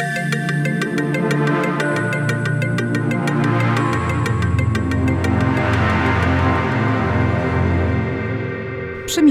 [0.00, 0.39] Przy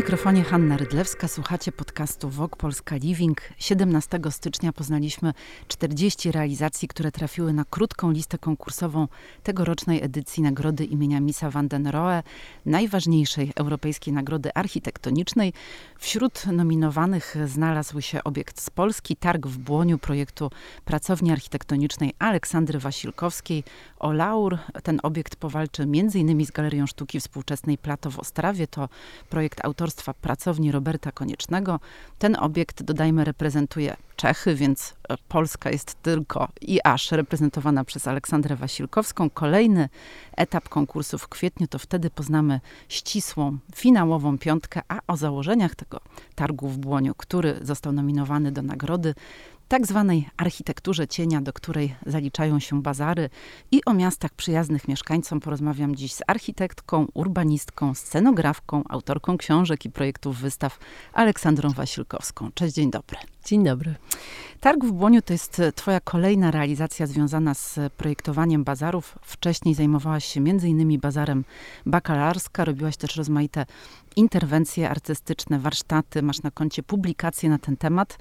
[0.09, 3.41] mikrofonie Hanna Rydlewska słuchacie podcastu Wok Polska Living.
[3.57, 5.33] 17 stycznia poznaliśmy
[5.67, 9.07] 40 realizacji, które trafiły na krótką listę konkursową
[9.43, 12.23] tegorocznej edycji nagrody imienia Misa van den Rohe,
[12.65, 15.53] najważniejszej europejskiej nagrody architektonicznej.
[15.99, 20.51] Wśród nominowanych znalazł się obiekt z Polski, targ w Błoniu projektu
[20.85, 23.63] pracowni architektonicznej Aleksandry Wasilkowskiej.
[23.99, 26.45] O laur ten obiekt powalczy m.in.
[26.45, 28.67] z Galerią Sztuki Współczesnej Plato w Ostrawie.
[28.67, 28.89] To
[29.29, 31.79] projekt autorstwa pracowni Roberta Koniecznego.
[32.19, 38.55] Ten obiekt, dodajmy, reprezentuje Czechy, więc e, Polska jest tylko i aż reprezentowana przez Aleksandrę
[38.55, 39.29] Wasilkowską.
[39.29, 39.89] Kolejny
[40.37, 45.99] etap konkursu w kwietniu, to wtedy poznamy ścisłą, finałową piątkę, a o założeniach tego
[46.35, 49.15] targu w Błoniu, który został nominowany do nagrody,
[49.69, 53.29] tak zwanej architekturze cienia, do której zaliczają się bazary
[53.71, 60.37] i o miastach przyjaznych mieszkańcom porozmawiam dziś z architektką, urbanistką, scenografką, autorką książek i projektów
[60.37, 60.79] wystaw
[61.13, 62.51] Aleksandrą Wasilkowską.
[62.53, 63.17] Cześć, dzień dobry.
[63.45, 63.95] Dzień dobry.
[64.59, 69.19] Targ w Błoniu to jest twoja kolejna realizacja związana z projektowaniem bazarów.
[69.21, 70.99] Wcześniej zajmowałaś się m.in.
[70.99, 71.45] bazarem
[71.85, 73.65] bakalarska, robiłaś też rozmaite
[74.15, 78.17] interwencje artystyczne, warsztaty, masz na koncie publikacje na ten temat.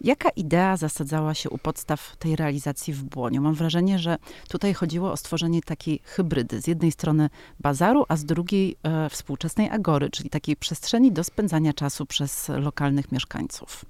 [0.00, 3.42] Jaka idea zasadzała się u podstaw tej realizacji w Błoniu?
[3.42, 4.16] Mam wrażenie, że
[4.48, 6.60] tutaj chodziło o stworzenie takiej hybrydy.
[6.60, 11.72] Z jednej strony bazaru, a z drugiej e, współczesnej agory, czyli takiej przestrzeni do spędzania
[11.72, 13.84] czasu przez lokalnych mieszkańców.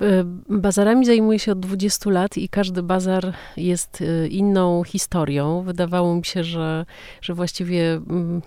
[0.00, 5.62] E, bazarami zajmuję się od 20 lat i każdy bazar jest e, inną historią.
[5.62, 6.86] Wydawało mi się, że,
[7.20, 8.42] że właściwie mm,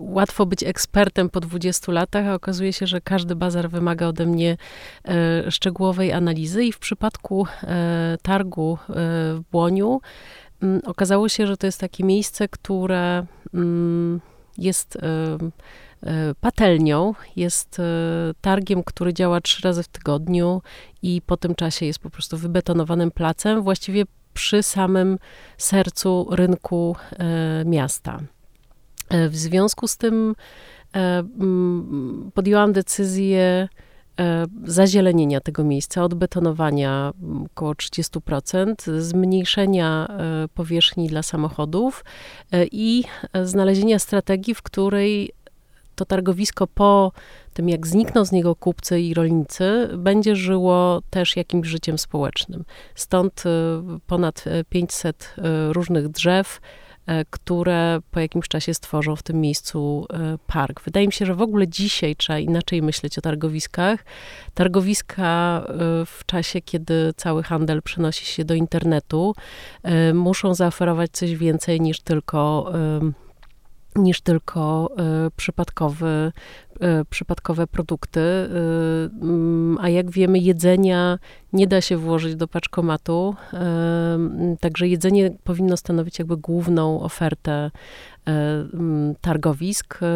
[0.00, 4.56] łatwo być ekspertem po 20 latach, a okazuje się, że każdy bazar wymaga ode mnie
[5.04, 7.46] e, szczegółowej analizy i w przypadku
[8.22, 10.00] targu w Błoniu
[10.62, 14.20] mm, okazało się, że to jest takie miejsce, które mm,
[14.58, 14.98] jest
[16.40, 17.82] patelnią, jest e,
[18.40, 20.62] targiem, który działa trzy razy w tygodniu
[21.02, 25.18] i po tym czasie jest po prostu wybetonowanym placem, właściwie przy samym
[25.58, 28.18] sercu rynku e, miasta.
[29.28, 30.34] W związku z tym
[32.34, 33.68] podjęłam decyzję
[34.64, 37.12] zazielenienia tego miejsca, odbetonowania
[37.46, 40.08] około 30%, zmniejszenia
[40.54, 42.04] powierzchni dla samochodów
[42.72, 43.04] i
[43.44, 45.32] znalezienia strategii, w której
[45.96, 47.12] to targowisko po
[47.54, 52.64] tym, jak znikną z niego kupcy i rolnicy, będzie żyło też jakimś życiem społecznym.
[52.94, 53.50] Stąd y,
[54.06, 56.60] ponad 500 y, y, różnych drzew,
[57.30, 60.06] które po jakimś czasie stworzą w tym miejscu
[60.46, 60.80] park.
[60.80, 64.04] Wydaje mi się, że w ogóle dzisiaj trzeba inaczej myśleć o targowiskach.
[64.54, 65.64] Targowiska
[66.06, 69.34] w czasie, kiedy cały handel przenosi się do internetu,
[70.14, 72.72] muszą zaoferować coś więcej niż tylko
[73.96, 74.90] niż tylko
[75.26, 76.32] y, przypadkowy,
[76.76, 78.20] y, przypadkowe produkty.
[78.20, 78.44] Y,
[79.22, 81.18] mm, a jak wiemy, jedzenia
[81.52, 83.34] nie da się włożyć do paczkomatu,
[84.60, 87.70] także jedzenie powinno stanowić jakby główną ofertę
[89.20, 89.98] targowisk.
[90.02, 90.06] E,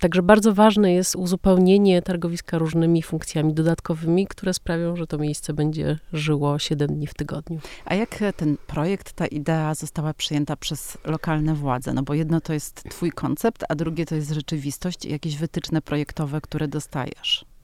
[0.00, 5.98] także bardzo ważne jest uzupełnienie targowiska różnymi funkcjami dodatkowymi, które sprawią, że to miejsce będzie
[6.12, 7.60] żyło 7 dni w tygodniu.
[7.84, 11.92] A jak ten projekt, ta idea została przyjęta przez lokalne władze?
[11.92, 15.82] No bo jedno to jest twój koncept, a drugie to jest rzeczywistość i jakieś wytyczne
[15.82, 17.55] projektowe, które dostajesz.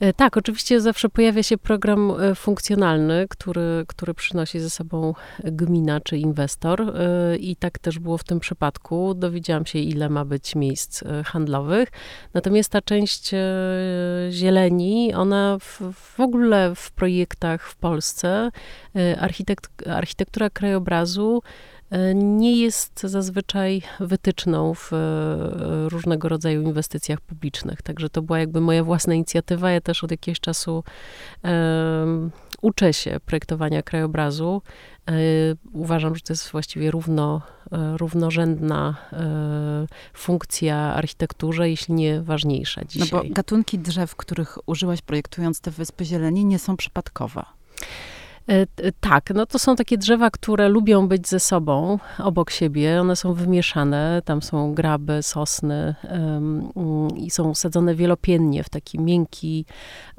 [0.00, 5.14] E, tak, oczywiście zawsze pojawia się program e, funkcjonalny, który, który przynosi ze sobą
[5.44, 9.14] gmina czy inwestor e, i tak też było w tym przypadku.
[9.14, 11.88] Dowiedziałam się, ile ma być miejsc handlowych.
[12.34, 13.30] Natomiast ta część
[14.30, 18.50] zieleni, ona w, w ogóle w projektach w Polsce,
[19.20, 21.42] architekt, architektura krajobrazu,
[22.14, 27.82] nie jest zazwyczaj wytyczną w e, różnego rodzaju inwestycjach publicznych.
[27.82, 29.70] Także to była jakby moja własna inicjatywa.
[29.70, 30.84] Ja też od jakiegoś czasu
[31.42, 32.30] um,
[32.62, 34.62] uczę się projektowania krajobrazu.
[35.72, 37.42] Uważam, że to jest właściwie równo,
[37.96, 38.96] równorzędna
[40.14, 43.08] funkcja architekturze, jeśli nie ważniejsza dzisiaj.
[43.12, 47.42] No bo gatunki drzew, których użyłaś projektując te Wyspy Zieleni, nie są przypadkowe.
[48.48, 48.66] E,
[49.00, 53.00] tak, no to są takie drzewa, które lubią być ze sobą, obok siebie.
[53.00, 56.70] One są wymieszane, tam są graby, sosny um,
[57.16, 59.64] i są sadzone wielopiennie w taki miękki,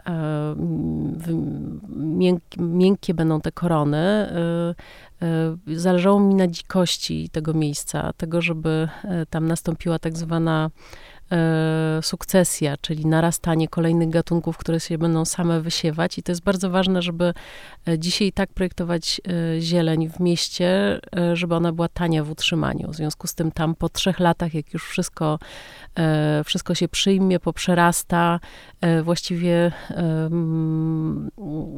[0.08, 1.20] um,
[1.96, 4.34] miękkie, miękkie będą te korony.
[5.22, 8.90] Um, zależało mi na dzikości tego miejsca, tego, żeby
[9.30, 11.17] tam nastąpiła tak zwana e,
[12.02, 16.18] sukcesja, czyli narastanie kolejnych gatunków, które się będą same wysiewać.
[16.18, 17.34] I to jest bardzo ważne, żeby
[17.88, 22.92] e, dzisiaj tak projektować e, zieleń w mieście, e, żeby ona była tania w utrzymaniu.
[22.92, 25.40] W związku z tym tam po trzech latach, jak już wszystko,
[26.00, 28.40] e, wszystko się przyjmie, poprzerasta,
[28.82, 29.72] e, właściwie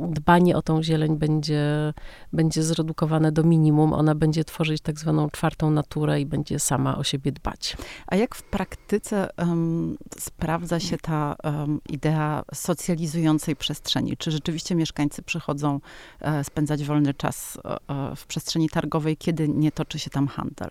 [0.10, 1.94] dbanie o tą zieleń będzie,
[2.34, 3.94] będzie zredukowane do minimum.
[3.94, 7.78] Ona będzie tworzyć tak zwaną czwartą naturę i będzie sama o siebie dbać.
[8.08, 14.18] A jak w praktyce um, sprawdza się ta um, idea socjalizującej przestrzeni?
[14.18, 15.80] Czy rzeczywiście mieszkańcy przychodzą
[16.20, 20.70] e, spędzać wolny czas e, w przestrzeni targowej, kiedy nie toczy się tam handel?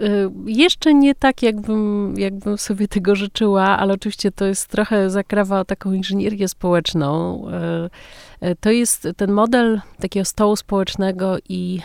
[0.00, 5.60] Y, jeszcze nie tak, jakbym, jakbym sobie tego życzyła, ale oczywiście to jest trochę zakrawa
[5.60, 7.44] o taką inżynierię społeczną.
[8.42, 11.80] Y, to jest ten model takiego stołu społecznego i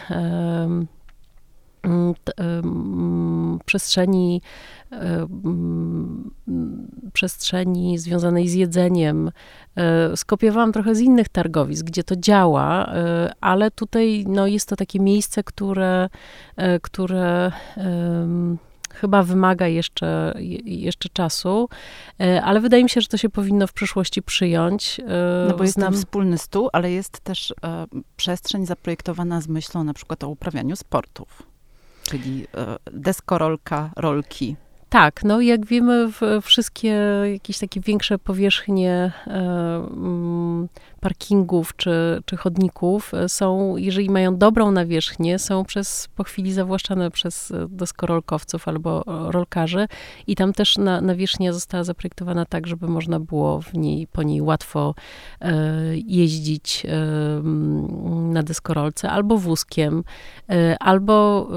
[3.65, 4.41] przestrzeni,
[4.91, 6.31] mm,
[7.13, 9.31] przestrzeni związanej z jedzeniem.
[9.75, 14.75] E, skopiowałam trochę z innych targowisk, gdzie to działa, e, ale tutaj no, jest to
[14.75, 16.09] takie miejsce, które,
[16.55, 17.51] e, które
[18.93, 20.33] chyba wymaga jeszcze,
[20.65, 21.69] jeszcze czasu,
[22.43, 25.01] ale wydaje mi się, że to się powinno w przyszłości przyjąć.
[25.49, 25.93] No bo jest Znam...
[25.93, 27.53] tam wspólny stół, ale jest też
[28.15, 31.55] przestrzeń zaprojektowana z myślą na przykład o uprawianiu sportów
[32.10, 34.56] czyli e, deskorolka, rolki.
[34.90, 36.10] Tak, no jak wiemy,
[36.42, 36.98] wszystkie
[37.34, 39.88] jakieś takie większe powierzchnie e,
[41.06, 47.12] parkingów czy, czy chodników e, są, jeżeli mają dobrą nawierzchnię, są przez, po chwili zawłaszczane
[47.12, 49.88] przez e, deskorolkowców albo rolkarzy
[50.28, 54.42] i tam też na, nawierzchnia została zaprojektowana tak, żeby można było w niej, po niej
[54.42, 54.96] łatwo
[55.42, 55.54] e,
[55.96, 56.90] jeździć e,
[58.34, 60.04] na deskorolce albo wózkiem,
[60.50, 61.48] e, albo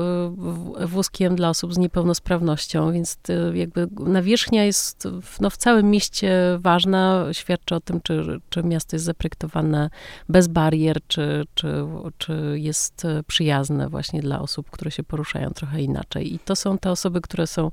[0.81, 3.19] e, wózkiem dla osób z niepełnosprawnością, więc
[3.55, 8.97] jakby nawierzchnia jest w, no, w całym mieście ważna, świadczy o tym, czy, czy miasto
[8.97, 9.91] jest zaprojektowane projektowane
[10.29, 11.85] bez barier, czy, czy,
[12.19, 16.35] czy jest przyjazne właśnie dla osób, które się poruszają trochę inaczej.
[16.35, 17.71] I to są te osoby, które są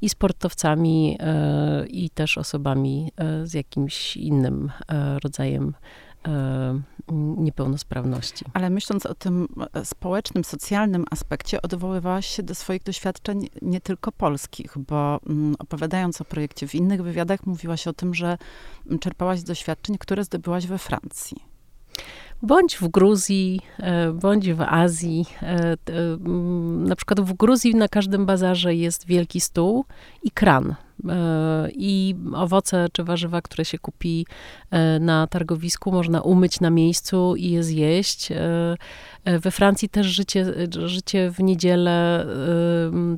[0.00, 5.74] i sportowcami, e, i też osobami e, z jakimś innym e, rodzajem
[7.36, 8.44] niepełnosprawności.
[8.54, 9.48] Ale myśląc o tym
[9.84, 16.24] społecznym, socjalnym aspekcie, odwoływałaś się do swoich doświadczeń nie tylko polskich, bo mm, opowiadając o
[16.24, 18.38] projekcie w innych wywiadach, mówiłaś o tym, że
[19.00, 21.44] czerpałaś z doświadczeń, które zdobyłaś we Francji.
[22.42, 25.26] Bądź w Gruzji, e, bądź w Azji.
[25.42, 25.76] E,
[26.66, 29.84] na przykład w Gruzji na każdym bazarze jest wielki stół
[30.22, 30.85] i kran E,
[31.72, 34.26] i owoce czy warzywa, które się kupi
[34.70, 38.32] e, na targowisku, można umyć na miejscu i je zjeść.
[38.32, 38.76] E,
[39.24, 40.46] we Francji też życie,
[40.86, 42.26] życie w niedzielę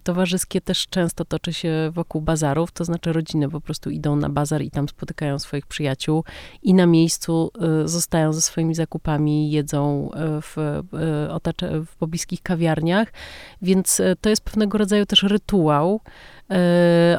[0.02, 4.62] towarzyskie też często toczy się wokół bazarów, to znaczy rodziny po prostu idą na bazar
[4.62, 6.24] i tam spotykają swoich przyjaciół
[6.62, 7.50] i na miejscu
[7.84, 10.10] zostają ze swoimi zakupami, jedzą
[10.42, 10.82] w,
[11.86, 13.12] w pobliskich kawiarniach,
[13.62, 16.00] więc to jest pewnego rodzaju też rytuał,
[16.37, 16.37] E,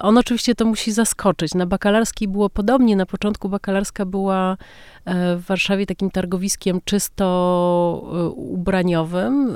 [0.01, 1.55] on oczywiście to musi zaskoczyć.
[1.55, 2.95] Na bakalarskiej było podobnie.
[2.95, 4.57] Na początku bakalarska była
[5.05, 9.55] e, w Warszawie takim targowiskiem czysto e, ubraniowym.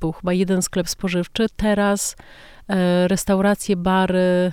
[0.00, 1.46] Był chyba jeden sklep spożywczy.
[1.56, 2.16] Teraz
[3.06, 4.52] restauracje, bary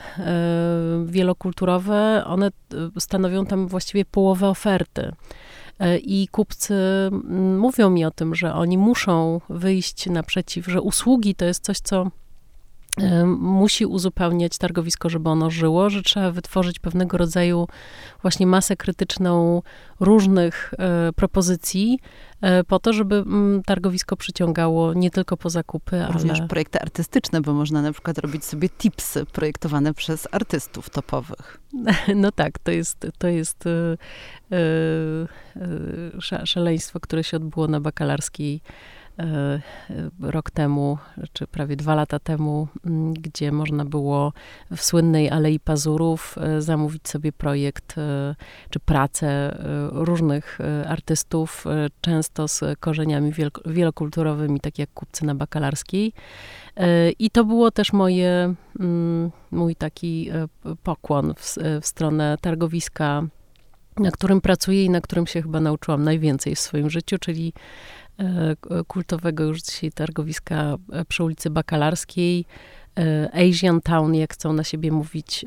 [1.05, 2.49] wielokulturowe, one
[2.99, 5.11] stanowią tam właściwie połowę oferty.
[6.01, 6.75] I kupcy
[7.59, 12.11] mówią mi o tym, że oni muszą wyjść naprzeciw, że usługi to jest coś, co
[13.37, 17.67] musi uzupełniać targowisko, żeby ono żyło, że trzeba wytworzyć pewnego rodzaju
[18.21, 19.61] właśnie masę krytyczną
[19.99, 21.99] różnych e, propozycji
[22.41, 26.13] e, po to, żeby mm, targowisko przyciągało nie tylko po zakupy, ale...
[26.13, 31.59] Również projekty artystyczne, bo można na przykład robić sobie tipsy projektowane przez artystów topowych.
[32.15, 33.97] No tak, to jest, to jest e,
[36.45, 38.61] szaleństwo, które się odbyło na bakalarskiej
[40.19, 40.97] rok temu,
[41.33, 44.33] czy prawie dwa lata temu, mm, gdzie można było
[44.75, 48.35] w słynnej Alei Pazurów e, zamówić sobie projekt e,
[48.69, 49.57] czy pracę
[49.91, 51.65] różnych artystów,
[52.01, 53.31] często z korzeniami
[53.65, 56.13] wielokulturowymi, tak jak kupcy na bakalarskiej.
[57.19, 60.29] I to było też moje, mm, mój taki
[60.83, 63.23] pokłon w, w stronę targowiska
[63.97, 68.04] na którym pracuję i na którym się chyba nauczyłam najwięcej w swoim życiu, czyli E,
[68.87, 72.45] kultowego już dzisiaj targowiska e, przy ulicy Bakalarskiej,
[73.33, 75.45] Asian Town, jak chcą na siebie mówić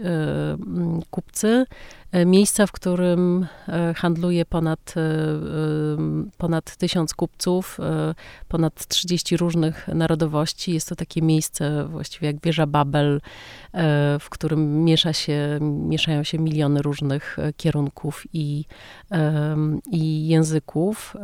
[1.11, 1.65] kupcy.
[2.27, 3.47] Miejsca, w którym
[3.97, 4.95] handluje ponad,
[6.39, 7.79] ponad tysiąc kupców,
[8.49, 10.73] ponad 30 różnych narodowości.
[10.73, 13.21] Jest to takie miejsce właściwie jak wieża Babel,
[14.21, 18.65] w którym miesza się, mieszają się miliony różnych kierunków i,
[19.91, 21.17] i języków.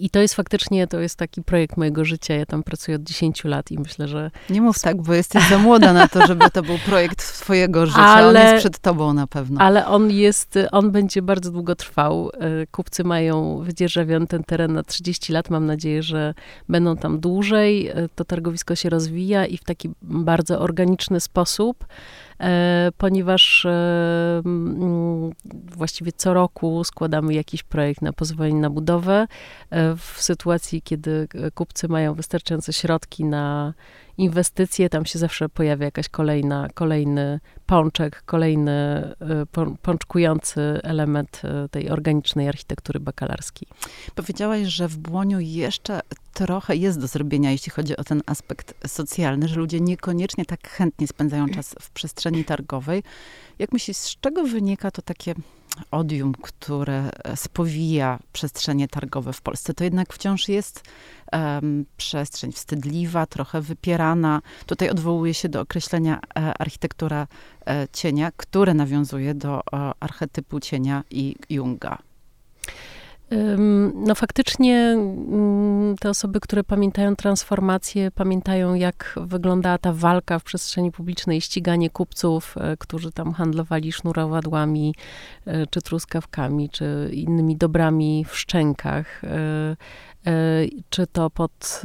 [0.00, 2.34] I to jest faktycznie, to jest taki projekt mojego życia.
[2.34, 4.30] Ja tam pracuję od 10 lat i myślę, że...
[4.50, 8.00] Nie mów tak, bo jesteś za młoda na to, żeby to był projekt twojego życia.
[8.00, 9.60] Ale, on jest przed tobą na pewno.
[9.60, 12.30] Ale on jest, on będzie bardzo długo trwał.
[12.30, 15.50] E, kupcy mają wydzierżawiony ten teren na 30 lat.
[15.50, 16.34] Mam nadzieję, że
[16.68, 17.88] będą tam dłużej.
[17.88, 21.84] E, to targowisko się rozwija i w taki bardzo organiczny sposób.
[22.42, 25.30] E, ponieważ e, mm,
[25.76, 29.26] właściwie co roku składamy jakiś projekt na pozwolenie na budowę.
[29.70, 33.74] E, w sytuacji, kiedy kupcy mają wystarczające środki na
[34.18, 39.08] inwestycje, tam się zawsze pojawia jakaś kolejna, kolejny pączek, kolejny
[39.82, 43.68] pączkujący element tej organicznej architektury bakalarskiej.
[44.14, 46.00] Powiedziałaś, że w Błoniu jeszcze
[46.34, 51.06] trochę jest do zrobienia, jeśli chodzi o ten aspekt socjalny, że ludzie niekoniecznie tak chętnie
[51.06, 53.02] spędzają czas w przestrzeni targowej.
[53.58, 55.34] Jak myślisz, z czego wynika to takie
[55.90, 59.74] odium, które spowija przestrzenie targowe w Polsce?
[59.74, 60.82] To jednak wciąż jest
[61.32, 64.42] um, przestrzeń wstydliwa, trochę wypierana.
[64.66, 67.26] Tutaj odwołuje się do określenia e, architektura
[67.66, 71.98] e, cienia, które nawiązuje do e, archetypu cienia i Junga.
[73.94, 80.92] No faktycznie mm, te osoby, które pamiętają transformację, pamiętają jak wyglądała ta walka w przestrzeni
[80.92, 84.94] publicznej, ściganie kupców, e, którzy tam handlowali sznurowadłami,
[85.46, 89.76] e, czy truskawkami, czy innymi dobrami w szczękach e,
[90.90, 91.82] czy to pod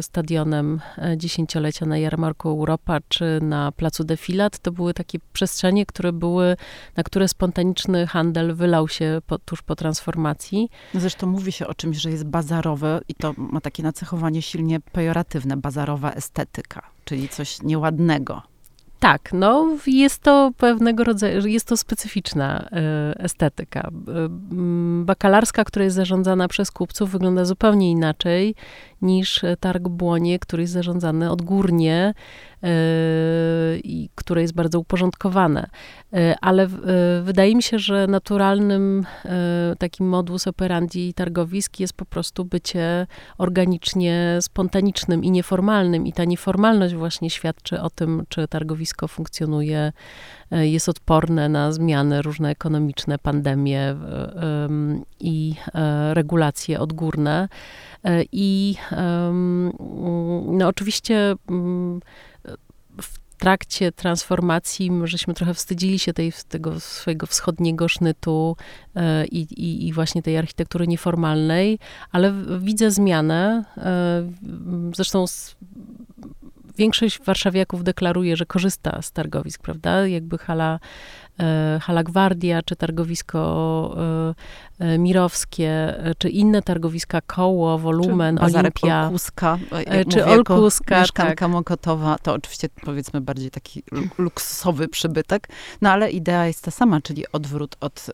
[0.00, 0.80] stadionem
[1.16, 6.56] dziesięciolecia na Jarmarku Europa, czy na Placu Defilat, to były takie przestrzenie, które były,
[6.96, 10.68] na które spontaniczny handel wylał się po, tuż po transformacji.
[10.94, 14.80] No zresztą mówi się o czymś, że jest bazarowe i to ma takie nacechowanie silnie
[14.80, 18.42] pejoratywne, bazarowa estetyka, czyli coś nieładnego.
[19.02, 22.68] Tak, no jest to pewnego rodzaju, jest to specyficzna
[23.16, 23.90] y, estetyka.
[23.90, 28.54] Y, bakalarska, która jest zarządzana przez kupców, wygląda zupełnie inaczej
[29.02, 32.14] niż targ Błonie, który jest zarządzany odgórnie
[32.62, 32.70] yy,
[33.84, 35.66] i które jest bardzo uporządkowane.
[36.12, 39.06] Yy, ale yy, wydaje mi się, że naturalnym
[39.78, 43.06] takim modus operandi targowisk jest po prostu bycie
[43.38, 46.06] organicznie spontanicznym i nieformalnym.
[46.06, 49.92] I ta nieformalność właśnie świadczy o tym, czy targowisko funkcjonuje,
[50.52, 53.96] jest odporne na zmiany różne ekonomiczne, pandemie
[55.20, 55.54] i
[56.12, 57.48] regulacje odgórne.
[58.04, 58.76] E, I
[60.46, 62.00] no oczywiście mm,
[63.00, 68.56] w trakcie transformacji żeśmy trochę wstydzili się tej, tego swojego wschodniego sznytu
[68.94, 71.78] e, i, i, i, właśnie tej architektury nieformalnej,
[72.12, 73.64] ale widzę zmianę.
[73.76, 75.24] E, zresztą
[76.78, 80.06] większość warszawiaków deklaruje, że korzysta z targowisk, prawda?
[80.06, 80.80] Jakby hala
[81.80, 83.96] Hala Gwardia, czy targowisko
[84.78, 89.04] e, e, Mirowskie, czy inne targowiska Koło, Wolumen, czy Olimpia.
[89.04, 89.58] Olkuska,
[90.10, 91.00] czy Olkuska.
[91.00, 91.50] Mieszkanka tak.
[91.50, 93.82] Mokotowa, to oczywiście powiedzmy bardziej taki
[94.18, 95.48] luksusowy przybytek,
[95.80, 98.10] no ale idea jest ta sama, czyli odwrót od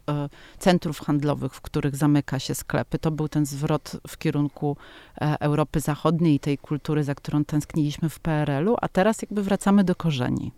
[0.59, 2.99] centrów handlowych, w których zamyka się sklepy.
[2.99, 4.77] To był ten zwrot w kierunku
[5.41, 9.95] Europy Zachodniej i tej kultury, za którą tęskniliśmy w PRL-u, a teraz jakby wracamy do
[9.95, 10.53] korzeni.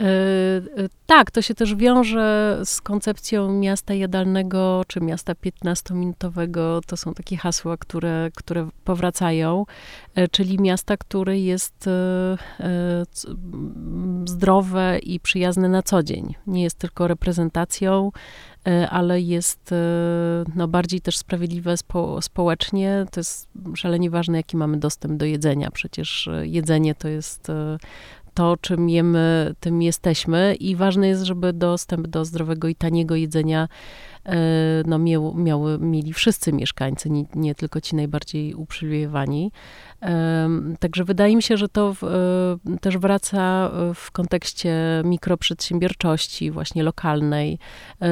[0.00, 6.80] E, e, tak, to się też wiąże z koncepcją miasta jadalnego czy miasta 15-minutowego.
[6.86, 9.64] To są takie hasła, które, które powracają,
[10.14, 11.88] e, czyli miasta, które jest
[14.28, 16.34] zdrowe i przyjazne na co dzień.
[16.46, 18.12] Nie jest tylko reprezentacją,
[18.90, 19.74] ale jest
[20.54, 23.06] no, bardziej też sprawiedliwe spo, społecznie.
[23.10, 25.70] To jest szalenie ważne, jaki mamy dostęp do jedzenia.
[25.70, 27.50] Przecież jedzenie to jest
[28.34, 33.68] to, czym jemy, tym jesteśmy i ważne jest, żeby dostęp do zdrowego i taniego jedzenia
[34.86, 39.52] no, miał, miały, mieli wszyscy mieszkańcy, nie, nie tylko ci najbardziej uprzywilejowani.
[40.80, 47.58] Także wydaje mi się, że to e, też wraca w kontekście mikroprzedsiębiorczości, właśnie lokalnej,
[48.02, 48.06] e,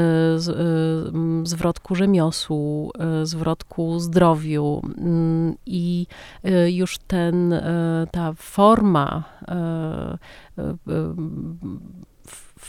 [1.42, 2.92] zwrotku rzemiosłu,
[3.22, 6.06] zwrotku zdrowiu mm, i
[6.66, 7.54] już ten,
[8.10, 9.24] ta forma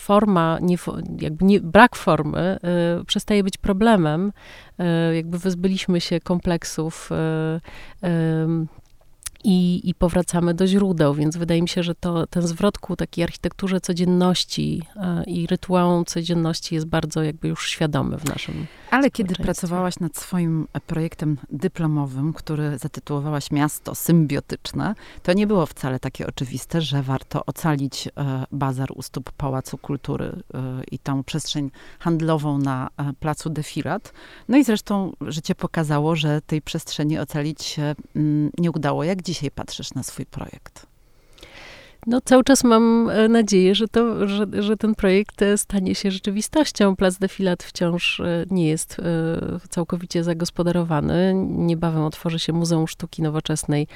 [0.03, 0.77] forma, nie,
[1.21, 2.59] jakby nie, brak formy
[3.01, 4.31] y, przestaje być problemem.
[5.11, 8.83] Y, jakby wyzbyliśmy się kompleksów y,
[9.43, 13.23] i, i powracamy do źródeł, więc wydaje mi się, że to, ten zwrot ku takiej
[13.23, 19.35] architekturze codzienności e, i rytuałom codzienności jest bardzo jakby już świadomy w naszym Ale kiedy
[19.35, 26.81] pracowałaś nad swoim projektem dyplomowym, który zatytułowałaś Miasto Symbiotyczne, to nie było wcale takie oczywiste,
[26.81, 28.11] że warto ocalić e,
[28.51, 34.13] bazar u stóp Pałacu Kultury e, i tą przestrzeń handlową na placu Defilat.
[34.49, 39.03] No i zresztą życie pokazało, że tej przestrzeni ocalić się mm, nie udało.
[39.03, 40.92] Jak dzisiaj patrzysz na swój projekt?
[42.07, 46.11] No, cały czas mam e, nadzieję, że, to, że, że ten projekt e, stanie się
[46.11, 46.95] rzeczywistością.
[46.95, 48.97] Plac Defilat wciąż e, nie jest
[49.69, 51.33] całkowicie zagospodarowany.
[51.47, 53.87] Niebawem otworzy się Muzeum Sztuki Nowoczesnej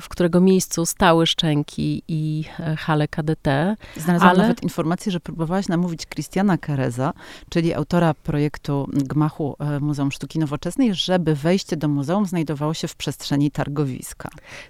[0.00, 3.76] w którego miejscu stały Szczęki i e, hale KDT.
[3.96, 4.42] Znalazłam ale...
[4.42, 7.12] nawet informację, że próbowałaś namówić Christiana Kereza,
[7.48, 12.96] czyli autora projektu Gmachu e, Muzeum Sztuki Nowoczesnej, żeby wejście do muzeum znajdowało się w
[12.96, 14.28] przestrzeni targowiska.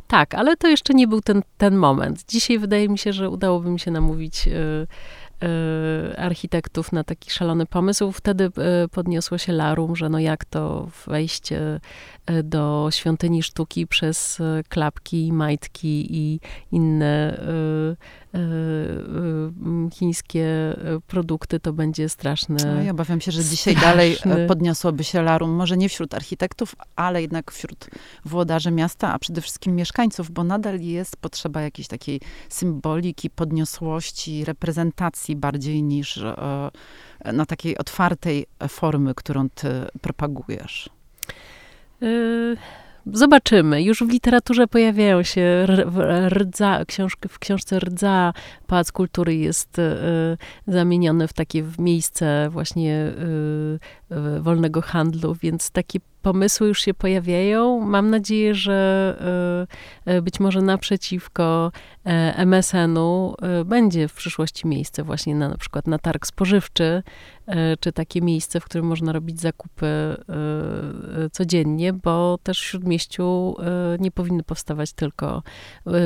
[0.08, 2.24] Tak, ale to jeszcze nie był ten, ten moment.
[2.28, 4.48] Dzisiaj wydaje mi się, że udałoby mi się namówić...
[5.44, 8.12] Y, architektów na taki szalony pomysł.
[8.12, 8.44] Wtedy
[8.84, 11.80] y, podniosło się larum, że no jak to wejść y,
[12.42, 16.40] do świątyni sztuki przez klapki, majtki i
[16.72, 17.40] inne
[19.92, 20.46] chińskie
[21.06, 22.74] produkty, to będzie straszne.
[22.74, 23.90] No, ja obawiam się, że dzisiaj straszny.
[23.90, 24.16] dalej
[24.48, 27.86] podniosłoby się larum, może nie wśród architektów, ale jednak wśród
[28.24, 35.36] włodarzy miasta, a przede wszystkim mieszkańców, bo nadal jest potrzeba jakiejś takiej symboliki, podniosłości, reprezentacji
[35.36, 36.70] bardziej niż e,
[37.32, 39.68] na takiej otwartej formy, którą ty
[40.00, 40.90] propagujesz?
[42.02, 42.56] Y,
[43.12, 43.82] zobaczymy.
[43.82, 45.66] Już w literaturze pojawiają się
[46.28, 48.32] rdza, książki, w książce Rdza
[48.66, 49.82] Pałac Kultury jest y,
[50.66, 53.12] zamieniony w takie miejsce właśnie
[54.10, 57.80] y, y, wolnego handlu, więc takie pomysły już się pojawiają.
[57.80, 59.66] Mam nadzieję, że
[60.06, 61.72] e, e, być może naprzeciwko
[62.04, 63.34] e, MSN-u
[63.64, 67.02] będzie w przyszłości miejsce właśnie na, na przykład na targ spożywczy,
[67.80, 69.86] czy takie miejsce, w którym można robić zakupy
[71.32, 73.56] codziennie, bo też w Śródmieściu
[74.00, 75.42] nie powinny powstawać tylko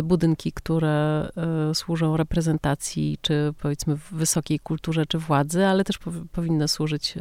[0.03, 1.29] budynki, które
[1.75, 5.99] służą reprezentacji, czy powiedzmy wysokiej kulturze, czy władzy, ale też
[6.33, 7.15] powinny służyć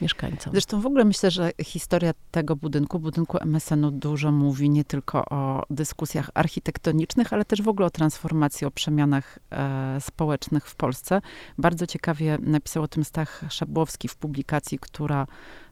[0.00, 0.52] mieszkańcom.
[0.52, 5.62] Zresztą w ogóle myślę, że historia tego budynku, budynku MSN-u dużo mówi nie tylko o
[5.70, 11.20] dyskusjach architektonicznych, ale też w ogóle o transformacji, o przemianach e, społecznych w Polsce.
[11.58, 15.26] Bardzo ciekawie napisał o tym Stach Szabłowski w publikacji, która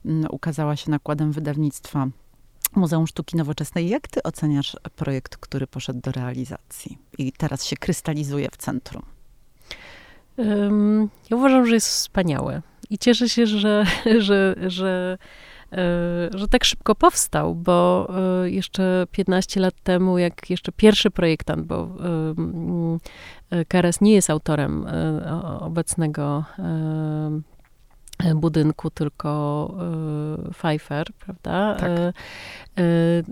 [0.04, 2.06] mm, ukazała się nakładem wydawnictwa
[2.76, 3.88] Muzeum Sztuki Nowoczesnej.
[3.88, 9.02] Jak ty oceniasz projekt, który poszedł do realizacji i teraz się krystalizuje w centrum?
[10.36, 12.62] Um, ja uważam, że jest wspaniały.
[12.90, 13.86] I cieszę się, że,
[14.28, 15.18] że, że
[15.72, 18.08] E, że tak szybko powstał, bo
[18.44, 21.88] e, jeszcze 15 lat temu, jak jeszcze pierwszy projektant, bo
[23.68, 24.86] Keres nie jest autorem
[25.60, 26.44] obecnego
[28.34, 29.74] budynku, tylko
[30.52, 31.76] Pfeiffer, prawda?
[31.80, 31.90] Tak.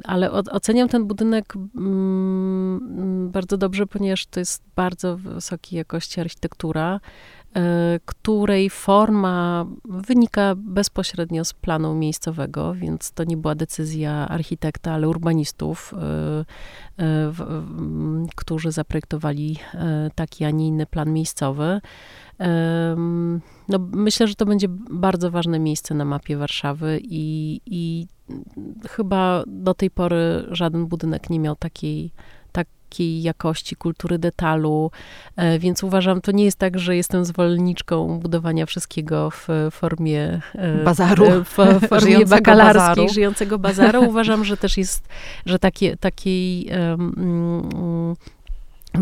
[0.05, 7.01] Ale oceniam ten budynek mm, bardzo dobrze, ponieważ to jest bardzo wysokiej jakości architektura.
[7.57, 15.09] E, której forma wynika bezpośrednio z planu miejscowego, więc to nie była decyzja architekta, ale
[15.09, 17.33] urbanistów, e, e,
[18.37, 19.57] którzy zaprojektowali
[20.15, 21.81] taki, a nie inny plan miejscowy.
[23.69, 28.07] No, myślę, że to będzie bardzo ważne miejsce na mapie Warszawy i, i
[28.89, 32.13] chyba do tej pory żaden budynek nie miał takiej
[32.89, 34.91] takiej jakości kultury detalu,
[35.37, 40.85] e, więc uważam, to nie jest tak, że jestem zwolenniczką budowania wszystkiego w formie e,
[40.85, 43.09] bazaru, e, w formie bakalarskiej, bazaru.
[43.09, 44.09] żyjącego bazaru.
[44.09, 45.09] Uważam, że też jest,
[45.47, 48.15] że takie, takiej um,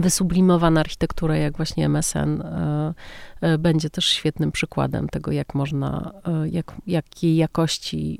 [0.01, 2.95] wysublimowana architektura, jak właśnie MSN, e,
[3.41, 8.19] e, będzie też świetnym przykładem tego, jak można, e, jak, jakiej jakości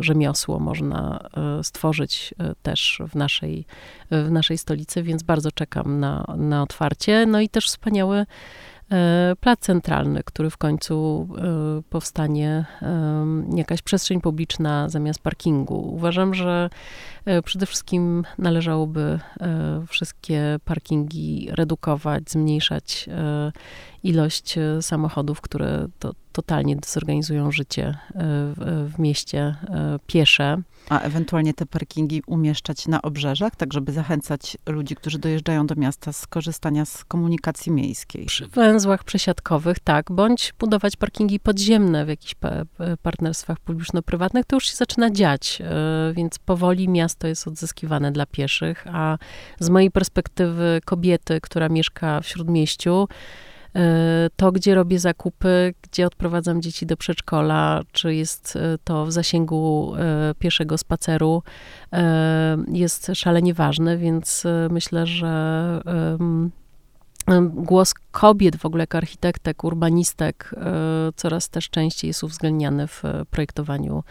[0.00, 1.28] rzemiosło można
[1.62, 3.66] stworzyć też w naszej,
[4.10, 7.26] w naszej stolicy, więc bardzo czekam na, na otwarcie.
[7.26, 8.26] No i też wspaniały
[9.40, 12.64] plac centralny, który w końcu e, powstanie,
[13.54, 15.94] jakaś przestrzeń publiczna zamiast parkingu.
[15.94, 16.70] Uważam, że
[17.24, 19.20] e, przede wszystkim należałoby
[19.88, 23.08] wszystkie parkingi redukować, zmniejszać
[24.08, 29.56] ilość samochodów, które to, totalnie dezorganizują życie w, w mieście
[30.06, 30.62] piesze.
[30.88, 36.12] A ewentualnie te parkingi umieszczać na obrzeżach, tak żeby zachęcać ludzi, którzy dojeżdżają do miasta
[36.12, 38.26] z korzystania z komunikacji miejskiej.
[38.26, 42.34] Przy węzłach przesiadkowych, tak, bądź budować parkingi podziemne w jakichś
[43.02, 48.86] partnerstwach publiczno-prywatnych, to już się zaczyna dziać, e, więc powoli miasto jest odzyskiwane dla pieszych,
[48.92, 49.18] a
[49.60, 53.08] z mojej perspektywy kobiety, która mieszka w Śródmieściu, E,
[54.36, 59.94] to, gdzie robię zakupy, gdzie odprowadzam dzieci do przedszkola, czy jest e, to w zasięgu
[59.96, 61.42] e, pieszego spaceru,
[62.68, 65.82] jest szalenie ważne, więc myślę, że
[67.50, 74.04] głos kobiet w ogóle jako architektek, urbanistek e, coraz też częściej jest uwzględniany w projektowaniu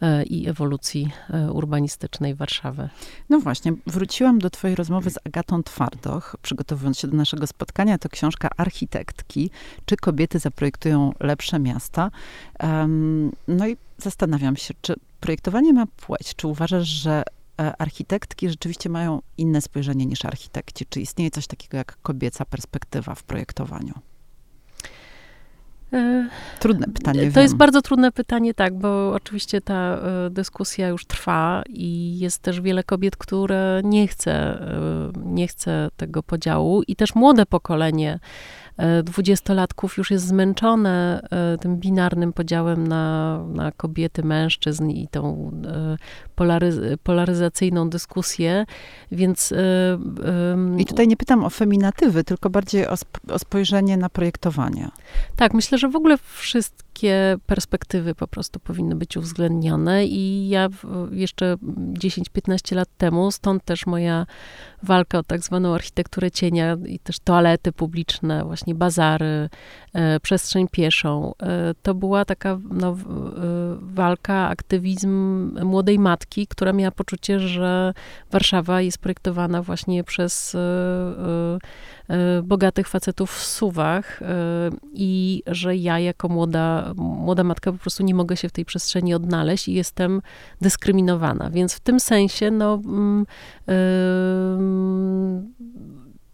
[0.00, 2.88] e, i ewolucji e, urbanistycznej Warszawy.
[3.30, 7.98] No właśnie, wróciłam do twojej rozmowy z Agatą Twardoch, przygotowując się do naszego spotkania.
[7.98, 9.50] To książka architektki,
[9.84, 12.10] czy kobiety zaprojektują lepsze miasta.
[13.48, 16.34] No i zastanawiam się, czy projektowanie ma płeć?
[16.36, 20.86] Czy uważasz, że E, architektki rzeczywiście mają inne spojrzenie niż architekci?
[20.86, 23.94] Czy istnieje coś takiego jak kobieca perspektywa w projektowaniu?
[25.92, 27.20] E, trudne pytanie.
[27.20, 27.42] To wiem.
[27.42, 32.60] jest bardzo trudne pytanie, tak, bo oczywiście ta e, dyskusja już trwa i jest też
[32.60, 34.58] wiele kobiet, które nie chce,
[35.24, 38.18] nie chce tego podziału i też młode pokolenie
[39.04, 45.96] dwudziestolatków już jest zmęczone e, tym binarnym podziałem na, na kobiety, mężczyzn i tą e,
[46.34, 48.66] polaryz polaryzacyjną dyskusję,
[49.12, 49.52] więc...
[49.52, 49.98] E,
[50.78, 54.88] I tutaj nie pytam o feminatywy, tylko bardziej o, sp o spojrzenie na projektowanie.
[55.36, 60.68] Tak, myślę, że w ogóle wszystkie perspektywy po prostu powinny być uwzględnione i ja
[61.10, 61.56] jeszcze
[61.92, 64.26] 10-15 lat temu, stąd też moja
[64.82, 69.48] walka o tak zwaną architekturę cienia i też toalety publiczne, właśnie bazary,
[69.94, 71.32] e, przestrzeń pieszą.
[71.42, 72.96] E, to była taka no, e,
[73.80, 75.10] walka, aktywizm
[75.64, 77.94] młodej matki, która miała poczucie, że
[78.30, 80.56] Warszawa jest projektowana właśnie przez
[82.42, 84.20] bogatych facetów w suwach
[84.94, 89.14] i że ja jako młoda, młoda matka po prostu nie mogę się w tej przestrzeni
[89.14, 90.22] odnaleźć i jestem
[90.60, 91.50] dyskryminowana.
[91.50, 92.80] Więc w tym sensie, no,
[93.66, 93.74] yy,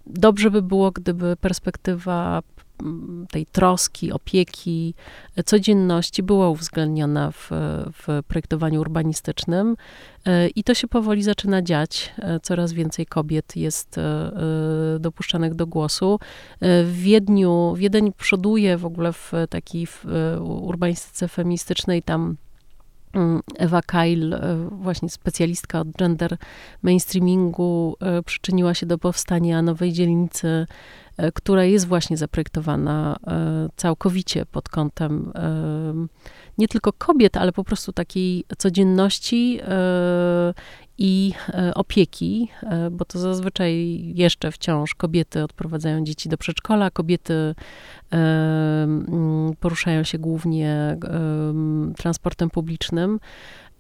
[0.07, 2.43] dobrze by było, gdyby perspektywa mm,
[3.31, 4.95] tej troski, opieki,
[5.45, 7.51] codzienności była uwzględniona w,
[7.93, 9.77] w projektowaniu urbanistycznym
[10.27, 12.15] e, i to się powoli zaczyna dziać.
[12.19, 14.33] E, coraz więcej kobiet jest e,
[15.01, 16.19] dopuszczanych do głosu.
[16.61, 20.05] W Wiedniu, Wiedeń przoduje w ogóle w takiej w
[20.41, 22.37] urbanistyce feministycznej, tam
[23.59, 26.37] Ewa Kyle, e, właśnie specjalistka od gender
[26.83, 30.67] mainstreamingu, e, przyczyniła się do powstania nowej dzielnicy,
[31.17, 33.17] e, która jest właśnie zaprojektowana
[33.77, 35.33] całkowicie pod kątem
[36.59, 39.61] nie tylko kobiet, ale po prostu takiej codzienności
[40.99, 47.55] i e, opieki, e, bo to zazwyczaj jeszcze wciąż kobiety odprowadzają dzieci do przedszkola, kobiety
[48.13, 48.89] e,
[49.61, 50.97] poruszają się głównie
[51.97, 53.21] transportem publicznym.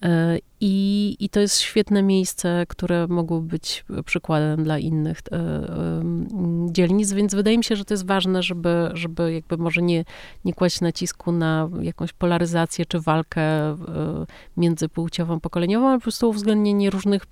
[0.02, 5.62] E, I, I to jest świetne miejsce, które mogłoby być przykładem dla innych e,
[6.70, 10.04] dzielnic, więc wydaje mi się, że to jest ważne, żeby, żeby jakby może nie,
[10.44, 13.76] nie kłaść nacisku na jakąś polaryzację czy walkę e,
[14.56, 17.26] międzypłciową, pokoleniową, ale po prostu uwzględnienie różnych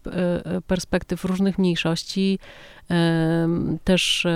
[0.66, 2.38] perspektyw, różnych mniejszości,
[3.84, 4.26] też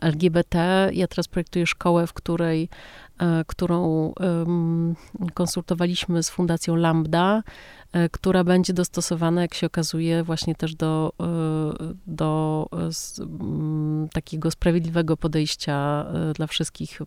[0.00, 0.90] LGBT.
[0.92, 2.68] Ja teraz projektuję szkołę, w której
[3.46, 4.12] którą
[5.34, 7.42] konsultowaliśmy z Fundacją Lambda,
[7.92, 11.24] e, która będzie dostosowana, jak się okazuje, właśnie też do, e,
[12.06, 12.66] do
[14.12, 17.00] takiego sprawiedliwego podejścia dla wszystkich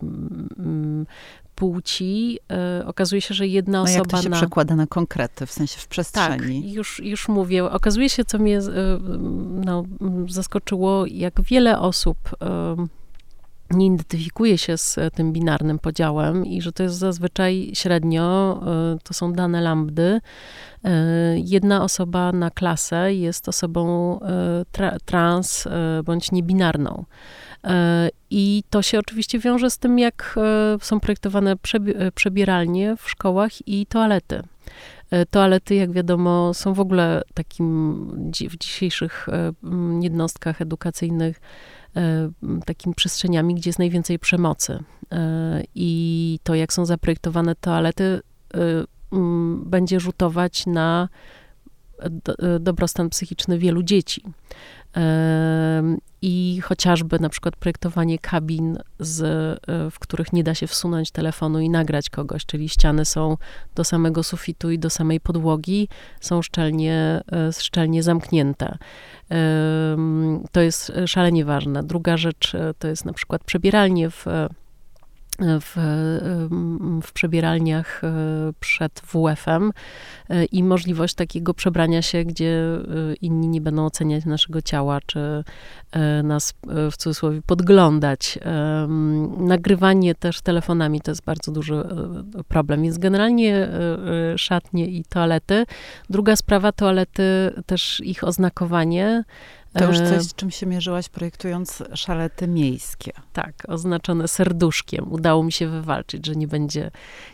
[1.54, 2.38] płci.
[2.86, 3.98] Okazuje się, że jedna no osoba.
[3.98, 4.36] Jak to się na...
[4.36, 6.62] przekłada na konkrety, w sensie w przestrzeni?
[6.62, 7.64] Tak, już, już mówię.
[7.64, 8.60] Okazuje się, co mnie
[9.64, 9.84] no,
[10.28, 12.18] zaskoczyło, jak wiele osób
[13.72, 18.98] nie identyfikuje się z e, tym binarnym podziałem i że to jest zazwyczaj średnio, e,
[19.02, 20.20] to są dane lambdy.
[20.84, 20.90] E,
[21.36, 24.18] jedna osoba na klasę jest osobą
[24.72, 25.68] tra trans
[26.04, 27.04] bądź niebinarną.
[28.30, 30.38] I to się oczywiście wiąże z tym, jak
[30.80, 31.56] są projektowane
[32.14, 34.42] przebieralnie w szkołach i toalety.
[35.30, 38.06] Toalety, jak wiadomo, są w ogóle takim
[38.50, 39.26] w dzisiejszych
[40.00, 41.40] jednostkach edukacyjnych
[42.64, 44.84] takimi przestrzeniami, gdzie jest najwięcej przemocy.
[45.12, 48.20] E, I to, jak są zaprojektowane toalety,
[48.54, 48.58] e,
[49.64, 51.08] będzie rzutować na
[52.60, 54.22] dobrostan psychiczny wielu dzieci.
[56.22, 61.60] I chociażby na przykład projektowanie kabin, z, e, w których nie da się wsunąć telefonu
[61.60, 63.36] i nagrać kogoś, czyli ściany są
[63.74, 65.88] do samego sufitu i do samej podłogi,
[66.20, 68.78] są szczelnie, e, szczelnie zamknięte.
[70.52, 71.82] To jest szalenie ważne.
[71.82, 74.26] Druga rzecz e, to jest na przykład przebieralnie w
[75.60, 75.76] w,
[77.02, 78.12] w przebieralniach e,
[78.60, 79.72] przed WF-em
[80.28, 85.44] e, i możliwość takiego przebrania się, gdzie e, inni nie będą oceniać naszego ciała, czy
[86.24, 86.54] nas
[86.90, 88.38] w cudzysłowie podglądać.
[89.38, 91.84] Nagrywanie też telefonami to jest bardzo duży
[92.48, 93.68] problem, więc generalnie
[94.36, 95.64] szatnie i toalety.
[96.10, 97.22] Druga sprawa, toalety,
[97.66, 99.24] też ich oznakowanie.
[99.72, 103.12] To już coś, z czym się mierzyłaś, projektując szalety miejskie.
[103.32, 105.12] Tak, oznaczone serduszkiem.
[105.12, 106.90] Udało mi się wywalczyć, że nie będzie,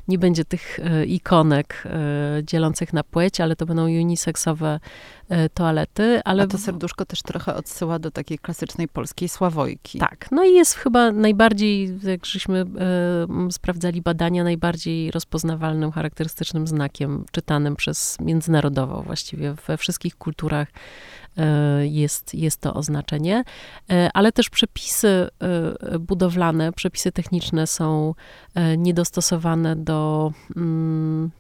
[0.08, 4.80] nie będzie tych e, ikonek e, dzielących na płeć, ale to będą uniseksowe
[5.28, 6.20] e, toalety.
[6.24, 6.42] Ale...
[6.42, 9.98] A to serduszko też trochę odsyła do takiej klasycznej polskiej sławojki.
[9.98, 12.64] Tak, no i jest chyba najbardziej, jak żeśmy
[13.50, 21.17] sprawdzali badania, najbardziej rozpoznawalnym, charakterystycznym znakiem czytanym przez międzynarodowo właściwie we wszystkich kulturach E,
[21.82, 23.44] jest, jest to oznaczenie,
[23.90, 25.08] e, ale też przepisy
[25.88, 28.14] e, budowlane, przepisy techniczne są
[28.76, 31.30] niedostosowane do mm,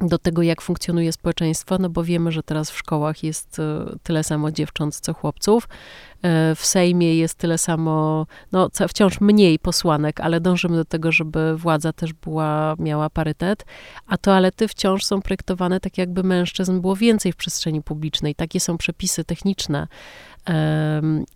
[0.00, 4.24] do tego, jak funkcjonuje społeczeństwo, no bo wiemy, że teraz w szkołach jest e, tyle
[4.24, 5.68] samo dziewcząt, co chłopców.
[6.22, 11.56] E, w Sejmie jest tyle samo, no wciąż mniej posłanek, ale dążymy do tego, żeby
[11.56, 13.64] władza też była, miała parytet,
[14.06, 18.34] a toalety wciąż są projektowane tak, jakby mężczyzn było więcej w przestrzeni publicznej.
[18.34, 19.88] Takie są przepisy techniczne.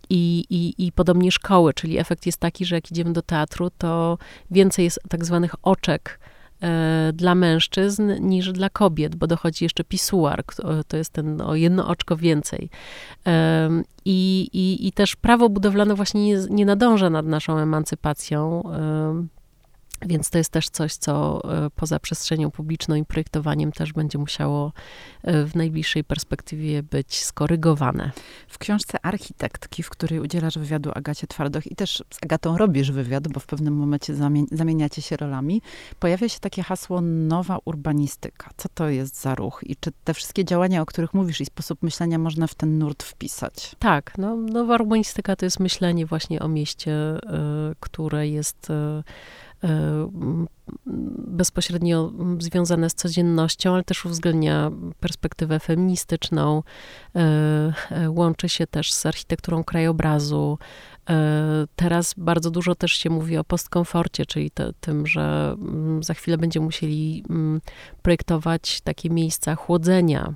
[0.09, 4.17] I, i, I podobnie szkoły, czyli efekt jest taki, że jak idziemy do teatru, to
[4.51, 6.19] więcej jest tak zwanych oczek,
[7.13, 10.43] dla mężczyzn niż dla kobiet, bo dochodzi jeszcze pisuar,
[10.87, 12.69] to jest ten o jedno oczko więcej.
[14.05, 18.63] I, i, i też prawo budowlane właśnie nie, nie nadąża nad naszą emancypacją.
[20.01, 24.73] Więc to jest też coś, co e, poza przestrzenią publiczną i projektowaniem też będzie musiało
[25.23, 28.11] e, w najbliższej perspektywie być skorygowane.
[28.47, 33.27] W książce Architektki, w której udzielasz wywiadu Agacie Twardoch i też z Agatą robisz wywiad,
[33.27, 34.13] bo w pewnym momencie
[34.51, 35.61] zamieniacie się rolami,
[35.99, 38.49] pojawia się takie hasło nowa urbanistyka.
[38.57, 41.83] Co to jest za ruch i czy te wszystkie działania, o których mówisz i sposób
[41.83, 43.75] myślenia można w ten nurt wpisać?
[43.79, 49.03] Tak, no, nowa urbanistyka to jest myślenie właśnie o mieście, y, które jest E,
[51.27, 56.63] bezpośrednio związane z codziennością, ale też uwzględnia perspektywę feministyczną,
[57.15, 57.19] e,
[57.91, 60.57] e, łączy się też z architekturą krajobrazu.
[61.75, 66.37] Teraz bardzo dużo też się mówi o postkomforcie, czyli to, tym, że mm, za chwilę
[66.37, 67.61] będziemy musieli mm,
[68.01, 70.33] projektować takie miejsca chłodzenia,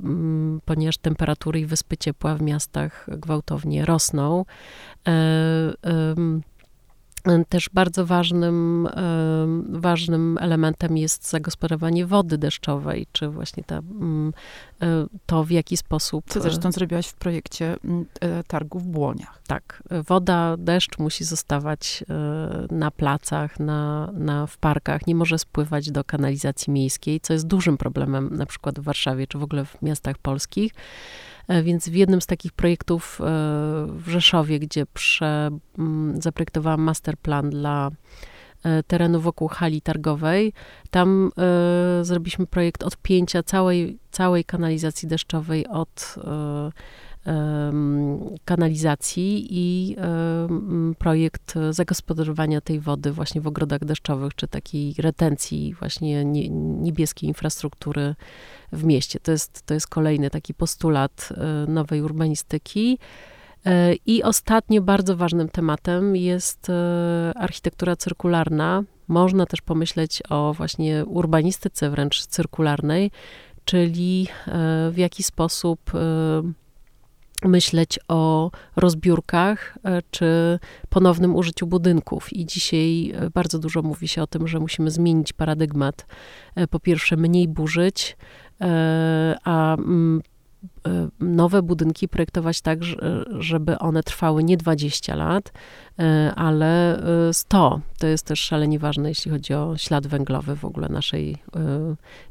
[0.00, 4.44] mm, ponieważ temperatury i wyspy ciepła w miastach gwałtownie rosną.
[7.48, 8.88] Też bardzo ważnym,
[9.68, 14.32] ważnym elementem jest zagospodarowanie wody deszczowej, czy właśnie ta, mm,
[14.82, 16.24] e, to, w jaki sposób.
[16.28, 19.42] Co zresztą zrobiłaś w projekcie mm, e, targu w Błoniach.
[19.46, 19.82] Tak.
[20.08, 26.04] Woda, deszcz musi zostawać e, na placach, na, na, w parkach, nie może spływać do
[26.04, 30.18] kanalizacji miejskiej, co jest dużym problemem na przykład w Warszawie, czy w ogóle w miastach
[30.18, 30.72] polskich.
[31.48, 33.24] E, więc w jednym z takich projektów e,
[33.88, 37.90] w Rzeszowie, gdzie prze, mm, zaprojektowałam masterplan dla
[38.64, 40.52] e, terenu wokół hali targowej.
[40.90, 41.32] Tam
[42.02, 46.14] zrobiliśmy projekt odpięcia całej, całej kanalizacji deszczowej od
[48.44, 49.96] kanalizacji i
[50.98, 58.14] projekt zagospodarowania tej wody właśnie w ogrodach deszczowych, czy takiej retencji właśnie niebieskiej infrastruktury
[58.72, 59.20] w mieście.
[59.20, 62.98] To jest, to jest kolejny taki postulat e, nowej urbanistyki.
[63.66, 68.82] E, I ostatnio bardzo ważnym tematem jest e, architektura cyrkularna.
[69.08, 73.10] Można też pomyśleć o właśnie urbanistyce wręcz cyrkularnej,
[73.64, 74.28] czyli
[74.90, 75.80] w jaki sposób
[77.44, 82.32] myśleć o rozbiórkach e, czy ponownym użyciu budynków.
[82.32, 86.06] I dzisiaj e, bardzo dużo mówi się o tym, że musimy zmienić paradygmat.
[86.54, 88.16] E, po pierwsze, mniej burzyć,
[89.44, 90.22] a mm,
[91.20, 92.78] nowe budynki projektować tak,
[93.38, 95.52] żeby one trwały nie 20 lat,
[95.98, 97.76] e, ale 100.
[97.76, 101.36] E, to jest też szalenie ważne, jeśli chodzi o ślad węglowy w ogóle naszej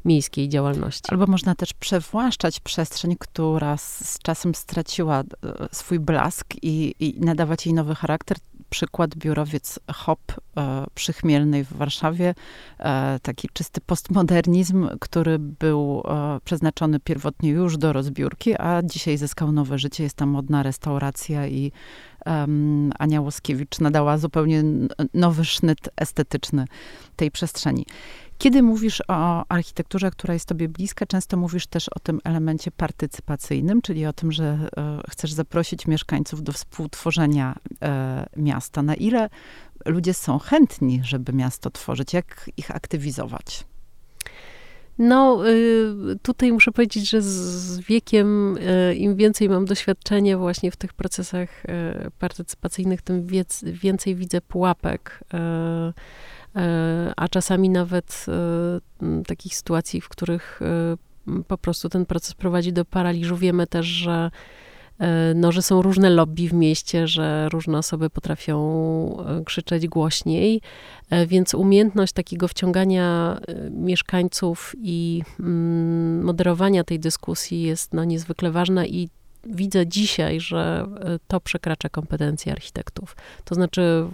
[0.04, 1.02] miejskiej działalności.
[1.08, 5.22] Albo można też przewłaszczać przestrzeń, która z, czasem straciła
[5.72, 8.36] swój blask i, i nadawać jej nowy charakter,
[8.72, 10.20] przykład biurowiec HOP
[10.56, 12.34] e, przy Chmielnej w Warszawie.
[12.78, 19.52] E, taki czysty postmodernizm, który był e, przeznaczony pierwotnie już do rozbiórki, a dzisiaj zyskał
[19.52, 20.02] nowe życie.
[20.02, 21.72] Jest tam modna restauracja i
[22.26, 24.62] um, Ania Łoskiewicz nadała zupełnie
[25.14, 26.64] nowy sznyt estetyczny
[27.16, 27.86] tej przestrzeni.
[28.42, 33.82] Kiedy mówisz o architekturze, która jest tobie bliska, często mówisz też o tym elemencie partycypacyjnym,
[33.82, 38.82] czyli o tym, że e, chcesz zaprosić mieszkańców do współtworzenia e, miasta.
[38.82, 39.28] Na ile
[39.86, 42.12] ludzie są chętni, żeby miasto tworzyć?
[42.12, 43.64] Jak ich aktywizować?
[44.98, 50.76] No, y, tutaj muszę powiedzieć, że z wiekiem y, im więcej mam doświadczenia właśnie w
[50.76, 51.62] tych procesach
[52.18, 53.26] partycypacyjnych, tym
[53.64, 55.92] więcej widzę pułapek E,
[57.16, 62.84] a czasami nawet e, takich sytuacji, w których e, po prostu ten proces prowadzi do
[62.84, 63.36] paraliżu.
[63.36, 64.30] Wiemy też, że
[65.34, 68.56] no, że są różne lobby w mieście, że różne osoby potrafią
[69.44, 70.60] krzyczeć głośniej,
[71.26, 73.38] więc umiejętność takiego wciągania
[73.70, 75.22] mieszkańców i
[76.22, 79.08] moderowania tej dyskusji jest no, niezwykle ważna i
[79.44, 83.16] widzę dzisiaj, że e, to przekracza kompetencje architektów.
[83.44, 84.06] To znaczy,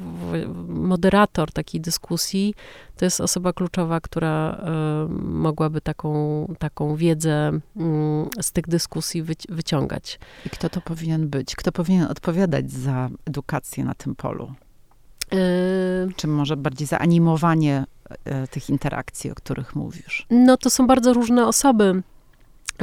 [0.68, 2.54] moderator takiej dyskusji
[2.96, 10.18] to jest osoba kluczowa, która e, mogłaby taką, taką wiedzę mm, z tych dyskusji wyciągać.
[10.46, 11.56] I kto to powinien być?
[11.56, 14.52] Kto powinien odpowiadać za edukację na tym polu?
[15.32, 15.36] E,
[16.16, 17.84] Czy może bardziej za animowanie
[18.50, 20.26] tych interakcji, o których mówisz?
[20.30, 22.02] No to są bardzo różne osoby.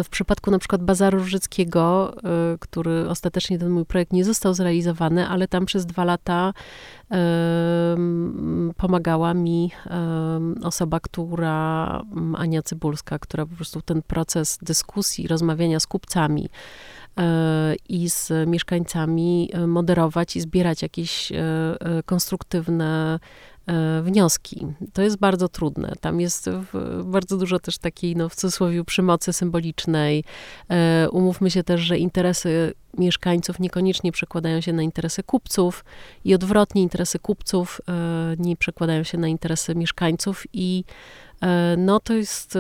[0.04, 2.16] W przypadku na przykład Bazaru Różyckiego,
[2.54, 6.54] y, który ostatecznie ten mój projekt nie został zrealizowany, ale tam przez dwa lata
[8.78, 9.72] pomagała mi
[10.64, 12.02] osoba, która,
[12.36, 17.22] Ania Cybulska, która po prostu ten proces dyskusji, rozmawiania z kupcami, y,
[17.90, 21.32] i z mieszkańcami y, moderować i zbierać jakieś
[22.06, 23.20] konstruktywne
[24.04, 24.68] wnioski.
[24.94, 25.94] To jest bardzo trudne.
[26.02, 26.50] Tam jest
[27.04, 30.24] bardzo dużo też takiej, no w cudzysłowie, przymocy symbolicznej.
[30.70, 35.86] E, umówmy się też, że interesy mieszkańców niekoniecznie przekładają się na interesy kupców
[36.26, 40.84] i odwrotnie interesy kupców e, nie przekładają się na interesy mieszkańców i
[41.78, 42.58] no to jest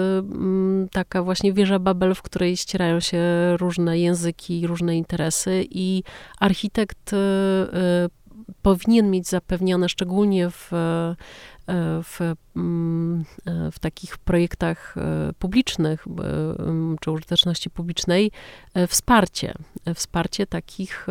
[0.91, 3.21] taka właśnie wieża Babel, w której ścierają się
[3.57, 6.03] różne języki, różne interesy i
[6.39, 7.15] architekt
[8.61, 10.71] powinien mieć zapewnione, szczególnie w,
[12.03, 16.05] w, mm, e, w takich projektach e, publicznych
[17.01, 18.31] czy użyteczności publicznej,
[18.87, 19.53] wsparcie.
[19.95, 21.07] Wsparcie takich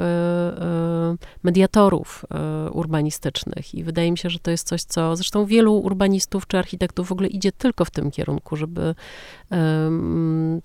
[1.43, 2.25] mediatorów
[2.73, 3.75] urbanistycznych.
[3.75, 7.13] I wydaje mi się, że to jest coś, co zresztą wielu urbanistów czy architektów w
[7.13, 8.95] ogóle idzie tylko w tym kierunku, żeby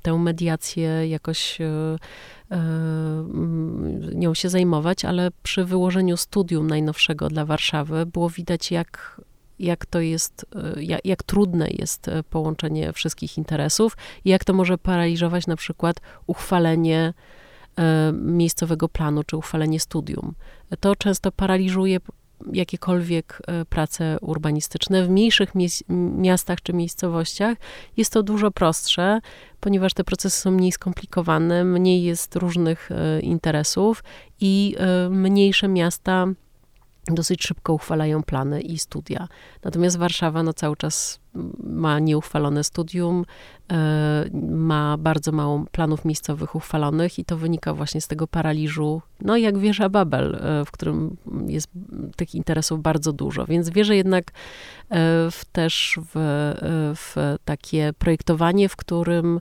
[0.01, 1.57] tę mediację jakoś
[4.15, 9.21] nią się zajmować, ale przy wyłożeniu studium najnowszego dla Warszawy było widać, jak,
[9.59, 14.53] jak to jest, e, jak, jak trudne jest e, połączenie wszystkich interesów i jak to
[14.53, 17.13] może paraliżować na przykład uchwalenie
[17.77, 20.35] e, miejscowego planu czy uchwalenie studium.
[20.79, 21.99] To często paraliżuje
[22.53, 25.03] jakiekolwiek prace urbanistyczne.
[25.03, 25.49] W mniejszych
[25.89, 27.57] miastach czy miejscowościach
[27.97, 29.19] jest to dużo prostsze,
[29.59, 32.89] ponieważ te procesy są mniej skomplikowane, mniej jest różnych
[33.21, 34.03] interesów
[34.39, 34.75] i
[35.09, 36.27] mniejsze miasta
[37.07, 39.27] dosyć szybko uchwalają plany i studia.
[39.63, 41.19] Natomiast Warszawa no, cały czas
[41.63, 43.25] ma nieuchwalone studium,
[43.71, 49.37] e, ma bardzo mało planów miejscowych uchwalonych i to wynika właśnie z tego paraliżu, no
[49.37, 51.67] jak wieża Babel, e, w którym jest
[52.15, 53.45] tych interesów bardzo dużo.
[53.45, 54.31] Więc wierzę jednak e,
[55.31, 56.19] w, też w,
[56.95, 59.39] w takie projektowanie, w którym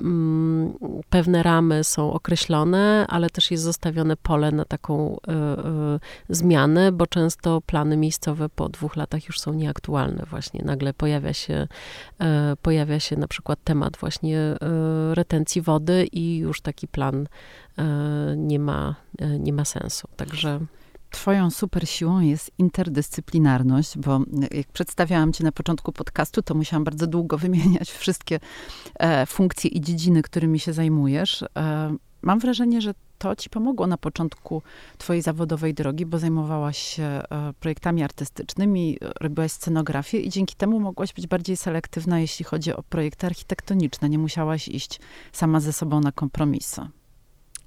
[0.00, 0.72] mm,
[1.10, 5.16] pewne ramy są określone, ale też jest zostawione pole na taką
[6.28, 10.62] zmianę, bo często plany miejscowe po dwóch latach już są nieaktualne właśnie.
[10.64, 11.68] Nagle nagle pojawia się,
[12.20, 14.56] e, pojawia się na przykład temat właśnie e,
[15.14, 17.28] retencji wody i już taki plan
[17.78, 17.84] e,
[18.36, 18.94] nie ma,
[19.38, 20.08] nie ma sensu.
[20.16, 20.60] Także.
[21.10, 27.06] Twoją super siłą jest interdyscyplinarność, bo jak przedstawiałam Cię na początku podcastu, to musiałam bardzo
[27.06, 28.40] długo wymieniać wszystkie
[29.26, 31.44] funkcje i dziedziny, którymi się zajmujesz.
[32.22, 34.62] Mam wrażenie, że to ci pomogło na początku
[34.98, 37.22] twojej zawodowej drogi, bo zajmowałaś się e,
[37.60, 43.26] projektami artystycznymi, robiłaś scenografię i dzięki temu mogłaś być bardziej selektywna, jeśli chodzi o projekty
[43.26, 44.08] architektoniczne.
[44.08, 45.00] Nie musiałaś iść
[45.32, 46.80] sama ze sobą na kompromisy.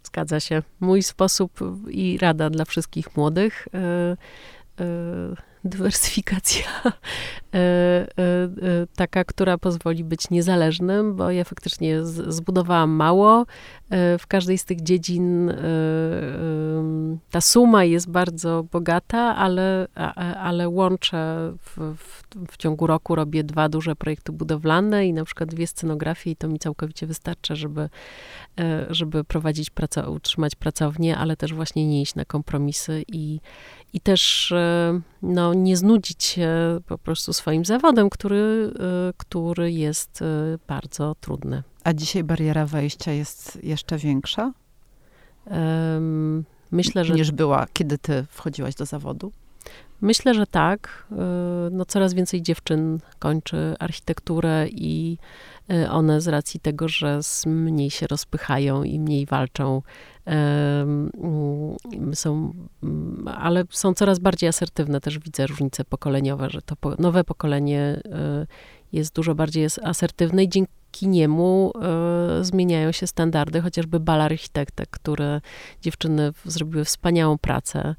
[0.03, 0.63] Zgadza się.
[0.79, 3.67] Mój sposób i rada dla wszystkich młodych.
[3.73, 5.35] Yy, yy,
[5.65, 6.63] dywersyfikacja
[8.95, 13.45] taka, która pozwoli być niezależnym, bo ja faktycznie zbudowałam mało.
[14.19, 15.53] W każdej z tych dziedzin
[17.31, 19.87] ta suma jest bardzo bogata, ale,
[20.41, 25.49] ale łączę w, w, w ciągu roku robię dwa duże projekty budowlane i na przykład
[25.49, 27.89] dwie scenografie i to mi całkowicie wystarcza, żeby,
[28.89, 33.39] żeby prowadzić pracę, utrzymać pracownię, ale też właśnie nie iść na kompromisy i,
[33.93, 36.49] i też e, no, nie znudzić się
[36.85, 40.25] po prostu swoim zawodem, który, e, który jest e,
[40.67, 41.63] bardzo trudny.
[41.83, 44.53] A dzisiaj bariera wejścia jest jeszcze większa?
[46.71, 47.13] Myślę, że...
[47.13, 49.31] Niż była, kiedy ty wchodziłaś do zawodu?
[50.01, 51.07] Myślę, że tak.
[51.71, 55.17] No, coraz więcej dziewczyn kończy architekturę i
[55.89, 59.81] one z racji tego, że mniej się rozpychają i mniej walczą
[62.13, 62.53] są,
[62.83, 65.01] mm, ale są coraz bardziej asertywne.
[65.01, 68.47] Też widzę różnice pokoleniowe, że to nowe pokolenie e,
[68.91, 75.41] jest dużo bardziej asertywne i dzięki niemu e, zmieniają się standardy, chociażby bal architektek, które
[75.81, 77.95] dziewczyny zrobiły wspaniałą pracę.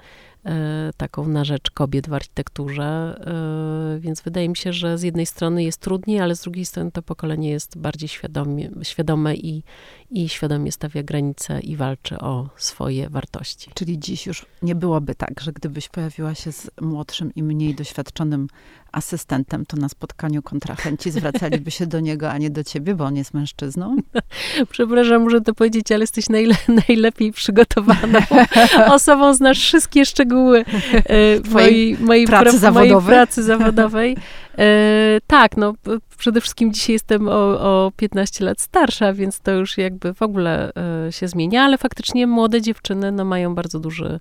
[0.46, 2.84] E, taką na rzecz kobiet w architekturze.
[2.84, 6.90] E, więc wydaje mi się, że z jednej strony jest trudniej, ale z drugiej strony
[6.92, 9.62] to pokolenie jest bardziej świadomie, świadome i,
[10.10, 13.70] i świadomie stawia granice i walczy o swoje wartości.
[13.74, 18.48] Czyli dziś już nie byłoby tak, że gdybyś pojawiła się z młodszym i mniej doświadczonym
[18.96, 23.16] asystentem, to na spotkaniu kontrahenci zwracaliby się do niego, a nie do ciebie, bo on
[23.16, 23.96] jest mężczyzną?
[24.70, 26.54] Przepraszam, muszę to powiedzieć, ale jesteś najle
[26.88, 28.18] najlepiej przygotowaną
[28.96, 32.90] osobą, znasz wszystkie szczegóły e, mojej, mojej, pracy pra zawodowej.
[32.90, 34.16] Mojej pracy zawodowej.
[34.58, 35.74] E, tak, no
[36.18, 40.72] przede wszystkim dzisiaj jestem o, o 15 lat starsza, więc to już jakby w ogóle
[41.06, 44.20] e, się zmienia, ale faktycznie młode dziewczyny no, mają bardzo duży,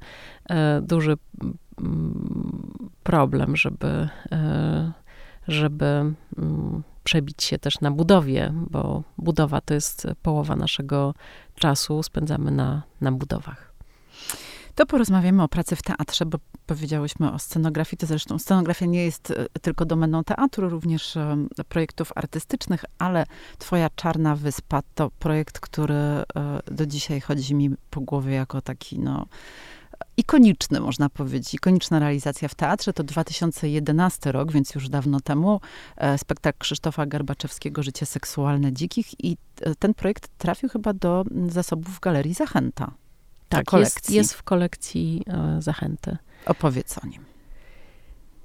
[0.49, 1.17] e, duży
[3.05, 4.91] problem, żeby, e,
[5.47, 5.85] żeby
[6.37, 11.13] mm, przebić się też na budowie, bo budowa to jest połowa naszego
[11.55, 13.73] czasu, spędzamy na, na budowach.
[14.75, 17.97] To porozmawiamy o pracy w teatrze, bo powiedziałyśmy o scenografii.
[17.97, 21.37] To zresztą scenografia nie jest e, tylko domeną teatru, również e,
[21.69, 23.25] projektów artystycznych, ale
[23.57, 26.23] Twoja Czarna Wyspa to projekt, który
[26.71, 29.25] do dzisiaj chodzi mi po głowie jako taki, no,
[30.17, 32.93] ikoniczny, można powiedzieć, ikoniczna realizacja w teatrze.
[32.93, 35.61] To 2011 rok, więc już dawno temu.
[36.17, 39.37] Spektakl Krzysztofa Garbaczewskiego Życie seksualne dzikich i
[39.79, 42.91] ten projekt trafił chyba do zasobów Galerii Zachęta.
[43.49, 46.17] Tak, jest, jest, w kolekcji e, Zachęty.
[46.45, 47.34] Opowiedz o nim.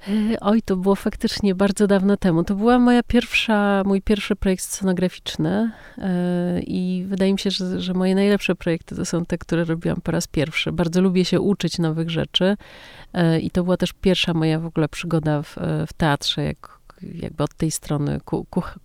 [0.08, 2.44] E, oj, to było faktycznie bardzo dawno temu.
[2.44, 7.94] To była moja pierwsza, mój pierwszy projekt scenograficzny e, i wydaje mi się, że, że,
[7.94, 10.72] moje najlepsze projekty to są te, które robiłam po raz pierwszy.
[10.72, 12.56] Bardzo lubię się uczyć nowych rzeczy
[13.42, 17.54] i to była też pierwsza moja w ogóle przygoda w, w teatrze, jak, jakby od
[17.54, 18.20] tej strony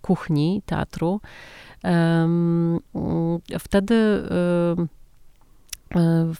[0.02, 1.20] kuchni teatru.
[3.58, 4.95] Wtedy E,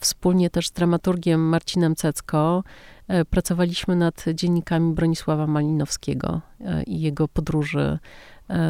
[0.01, 2.65] wspólnie też z dramaturgiem Marcinem Cecko
[3.09, 7.99] e, pracowaliśmy nad dziennikami Bronisława Malinowskiego e, i jego podróży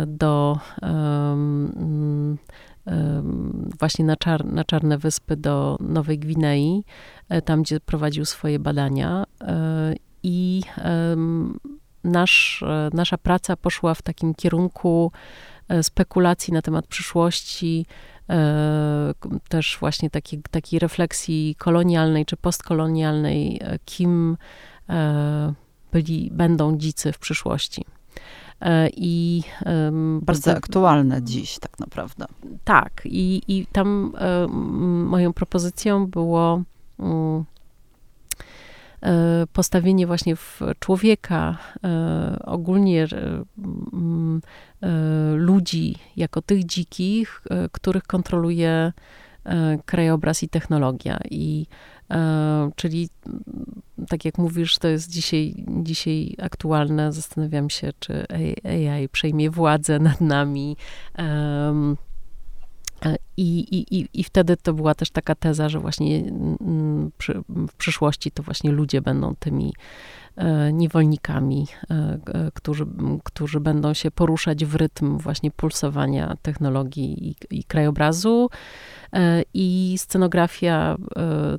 [0.07, 0.59] do
[3.79, 6.85] właśnie na, czar, na Czarne Wyspy do Nowej Gwinei,
[7.45, 9.24] tam gdzie prowadził swoje badania
[10.22, 10.62] i
[12.05, 15.12] nasz, nasza praca poszła w takim kierunku
[15.83, 18.16] spekulacji na temat przyszłości, E,
[19.49, 24.37] też właśnie takiej, takiej refleksji kolonialnej czy postkolonialnej, e, kim
[24.89, 25.53] e,
[25.93, 27.85] byli, będą dzicy w przyszłości.
[28.97, 29.43] I
[30.22, 32.24] bardzo aktualne dziś, tak naprawdę.
[32.64, 34.12] Tak, i, i tam
[35.07, 36.62] moją propozycją było
[36.99, 37.56] mm, E,
[39.53, 43.45] postawienie właśnie w człowieka, e, ogólnie e,
[45.37, 47.43] ludzi jako tych dzikich,
[47.73, 48.93] których kontroluje
[49.85, 51.19] krajobraz i technologia.
[51.31, 51.67] I
[52.77, 53.09] czyli
[54.09, 57.13] tak jak mówisz, to jest dzisiaj, dzisiaj aktualne.
[57.13, 58.25] Zastanawiam się, czy
[58.65, 60.77] AI przejmie władzę nad nami.
[61.19, 61.97] E,
[63.37, 63.59] I,
[63.99, 68.43] i, I wtedy to była też taka teza, że właśnie mm, przy, w przyszłości to
[68.43, 70.26] właśnie ludzie będą tymi e,
[70.72, 72.87] niewolnikami, e, którzy,
[73.24, 78.51] którzy będą się poruszać w rytm właśnie pulsowania technologii i, i krajobrazu.
[79.55, 80.97] I scenografia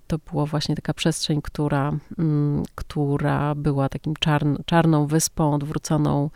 [0.08, 6.30] to była właśnie taka przestrzeń, która, mm, która była takim czarn, czarną wyspą odwróconą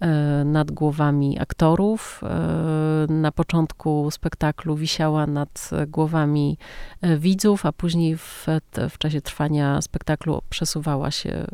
[0.00, 2.20] E, nad głowami aktorów.
[2.22, 6.58] E, na początku spektaklu wisiała nad głowami
[7.00, 8.46] e, widzów, a później w,
[8.90, 11.46] w czasie trwania spektaklu przesuwała się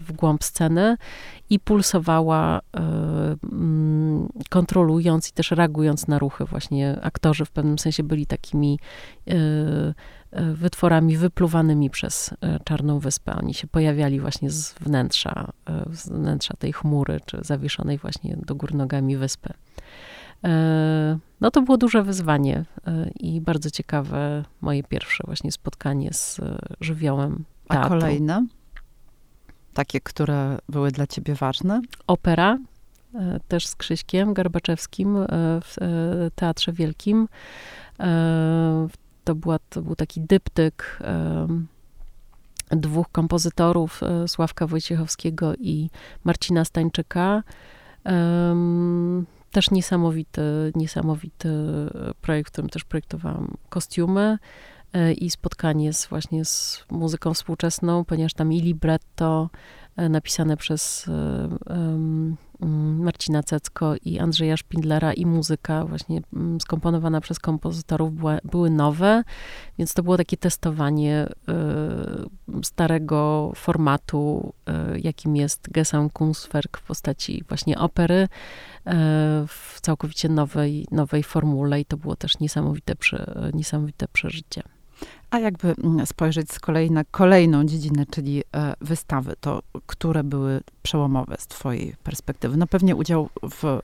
[0.00, 0.96] w głąb sceny
[1.50, 2.60] i pulsowała,
[3.52, 6.44] mm, kontrolując i też reagując na ruchy.
[6.44, 8.78] Właśnie aktorzy w pewnym sensie byli takimi
[10.54, 12.34] wytworami wypluwanymi przez
[12.64, 13.36] Czarną Wyspę.
[13.36, 15.52] Oni się pojawiali właśnie z wnętrza,
[15.92, 19.54] z wnętrza tej chmury, czy zawieszonej właśnie do gór nogami wyspy.
[20.44, 26.40] E, no to było duże wyzwanie e, i bardzo ciekawe moje pierwsze właśnie spotkanie z
[26.40, 27.96] e, żywiołem teatru.
[27.96, 28.46] A kolejne?
[29.74, 31.80] Takie, które były dla ciebie ważne?
[32.06, 32.58] Opera,
[33.48, 35.16] też z Krzyśkiem Garbaczewskim
[35.64, 35.76] w
[36.34, 37.28] Teatrze Wielkim.
[39.24, 40.98] To, była, to był taki dyptyk
[42.70, 45.90] dwóch kompozytorów, Sławka Wojciechowskiego i
[46.24, 47.42] Marcina Stańczyka
[49.54, 51.48] też niesamowity, niesamowity
[52.20, 54.38] projekt, w którym też projektowałam kostiumy e,
[55.18, 59.50] i spotkanie z, właśnie z muzyką współczesną, ponieważ tam i libretto
[59.96, 61.06] e, napisane przez
[61.66, 62.36] um,
[62.98, 66.20] Marcina Cecko i Andrzeja Szpindlera i muzyka właśnie
[66.60, 69.22] skomponowana przez kompozytorów była, były nowe,
[69.78, 71.26] więc to było takie testowanie
[72.62, 74.52] starego formatu,
[75.02, 78.28] jakim jest Gesamtkunstwerk w postaci właśnie opery
[79.48, 82.94] w całkowicie nowej, nowej formule i to było też niesamowite,
[83.52, 84.73] niesamowite przeżycie.
[85.30, 90.60] A jakby mm, spojrzeć z kolei na kolejną dziedzinę, czyli e, wystawy, to które były
[90.82, 92.56] przełomowe z twojej perspektywy?
[92.56, 93.80] No pewnie udział w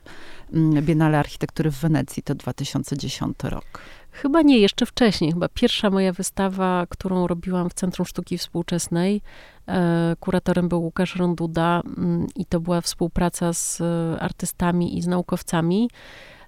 [0.52, 3.64] mm, Biennale Architektury w Wenecji to 2010 rok.
[4.12, 5.32] Chyba nie, jeszcze wcześniej.
[5.32, 9.22] Chyba pierwsza moja wystawa, którą robiłam w Centrum Sztuki Współczesnej,
[9.68, 15.06] e, kuratorem był Łukasz Ronduda mm, i to była współpraca z e, artystami i z
[15.06, 15.90] naukowcami.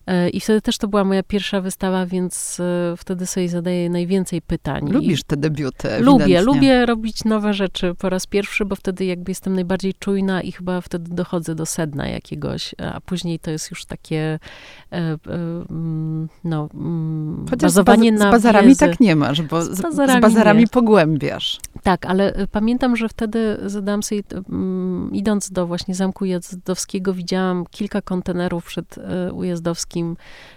[0.06, 4.42] E, I wtedy też to była moja pierwsza wystawa, więc e, wtedy sobie zadaję najwięcej
[4.42, 4.90] pytań.
[4.90, 5.88] Lubisz te debiuty?
[6.00, 10.52] Lubię, lubię robić nowe rzeczy po raz pierwszy, bo wtedy jakby jestem najbardziej czujna i
[10.52, 14.38] chyba wtedy dochodzę do sedna jakiegoś, a później to jest już takie
[14.92, 19.80] e, mm, no, mm, Chociaż bazowanie z baz- Z bazarami tak nie masz, bo z,
[19.80, 21.60] bazarami, z bazarami pogłębiasz.
[21.82, 28.02] Tak, ale pamiętam, że wtedy zadałam sobie, mm, idąc do właśnie Zamku Jazdowskiego, widziałam kilka
[28.02, 28.96] kontenerów przed
[29.32, 30.16] Ujazdowskim polskim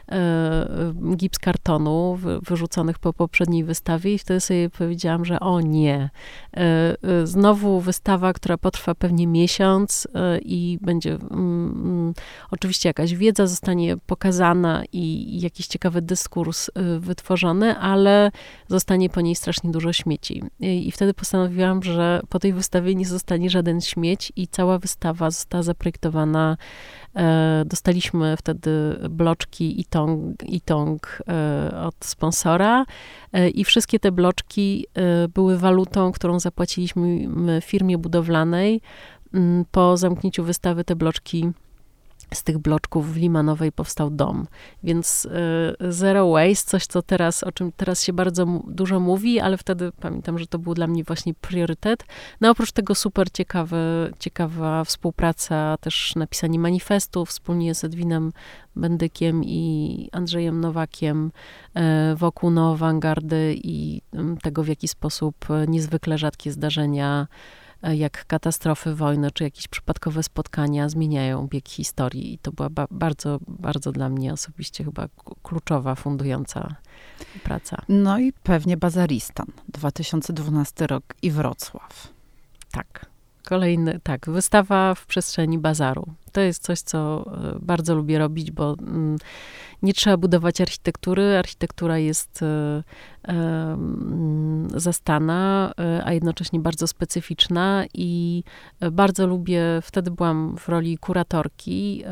[0.10, 6.10] e, e, gips kartonu wyrzuconych po poprzedniej wystawie i wtedy sobie powiedziałam, że o nie,
[6.58, 10.08] e, znowu wystawa, która potrwa pewnie miesiąc
[10.42, 12.14] i będzie mm, mm,
[12.52, 16.70] oczywiście jakaś wiedza zostanie pokazana i jakiś ciekawy dyskurs
[17.00, 18.32] wytworzony, ale
[18.68, 20.44] zostanie po niej strasznie dużo śmieci.
[20.60, 25.64] I wtedy postanowiłam, że po tej wystawie nie zostanie żaden śmieć i cała wystawa została
[25.64, 26.58] zaprojektowana.
[27.66, 32.86] Dostaliśmy wtedy bloczki Itong, Itong e, od sponsora
[33.34, 37.28] e, i wszystkie te bloczki e, były walutą, którą zapłaciliśmy
[37.62, 38.82] firmie budowlanej.
[39.72, 41.52] Po zamknięciu wystawy te bloczki
[42.34, 44.48] z tych bloczków w Limanowej powstał dom.
[44.84, 49.58] Więc y, zero waste, coś co teraz, o czym teraz się bardzo dużo mówi, ale
[49.58, 52.04] wtedy pamiętam, że to był dla mnie właśnie priorytet.
[52.42, 58.32] No oprócz tego super ciekawe, ciekawa współpraca, też napisanie manifestu wspólnie z Edwinem
[58.76, 61.32] Bendykiem i Andrzejem Nowakiem
[61.78, 65.36] y, wokół neoawangardy i y, tego, w jaki sposób
[65.68, 67.28] niezwykle rzadkie zdarzenia
[67.94, 72.34] jak katastrofy, wojny czy jakieś przypadkowe spotkania zmieniają bieg historii.
[72.34, 75.08] I to była ba bardzo, bardzo dla mnie osobiście chyba
[75.44, 76.76] kluczowa, fundująca
[77.44, 77.82] praca.
[77.90, 82.14] No i pewnie Bazaristan, 2012 rok i Wrocław.
[82.72, 83.15] Tak.
[83.46, 86.06] Kolejny, tak, wystawa w przestrzeni bazaru.
[86.32, 87.26] To jest coś, co
[87.56, 89.18] e, bardzo lubię robić, bo mm,
[89.82, 91.38] nie trzeba budować architektury.
[91.38, 92.84] Architektura jest e,
[94.76, 98.44] zastana, e, a jednocześnie bardzo specyficzna i
[98.92, 102.04] bardzo lubię, wtedy byłam w roli kuratorki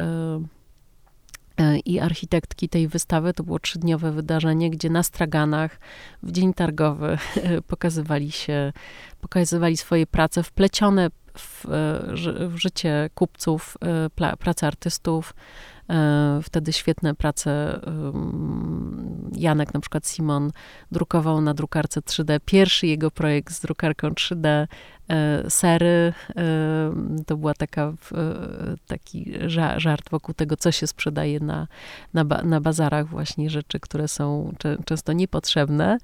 [1.86, 3.34] i architektki tej wystawy.
[3.34, 5.80] To było trzydniowe wydarzenie, gdzie na straganach
[6.24, 7.18] w dzień targowy
[7.68, 8.74] pokazywali się,
[9.22, 11.66] pokazywali swoje prace wplecione w,
[12.48, 13.78] w życie kupców,
[14.22, 15.34] e, pracę artystów,
[15.90, 17.82] e, wtedy świetne prace.
[19.36, 20.52] Janek, na przykład Simon,
[20.92, 22.40] drukował na drukarce 3D.
[22.46, 24.68] Pierwszy jego projekt z drukarką 3D E,
[25.50, 26.14] sery.
[26.36, 26.44] E,
[27.26, 27.94] to była taka, e,
[28.88, 29.34] taki
[29.78, 31.68] żart wokół tego, co się sprzedaje na,
[32.14, 34.54] na, na bazarach, właśnie rzeczy, które są
[34.86, 35.98] często niepotrzebne.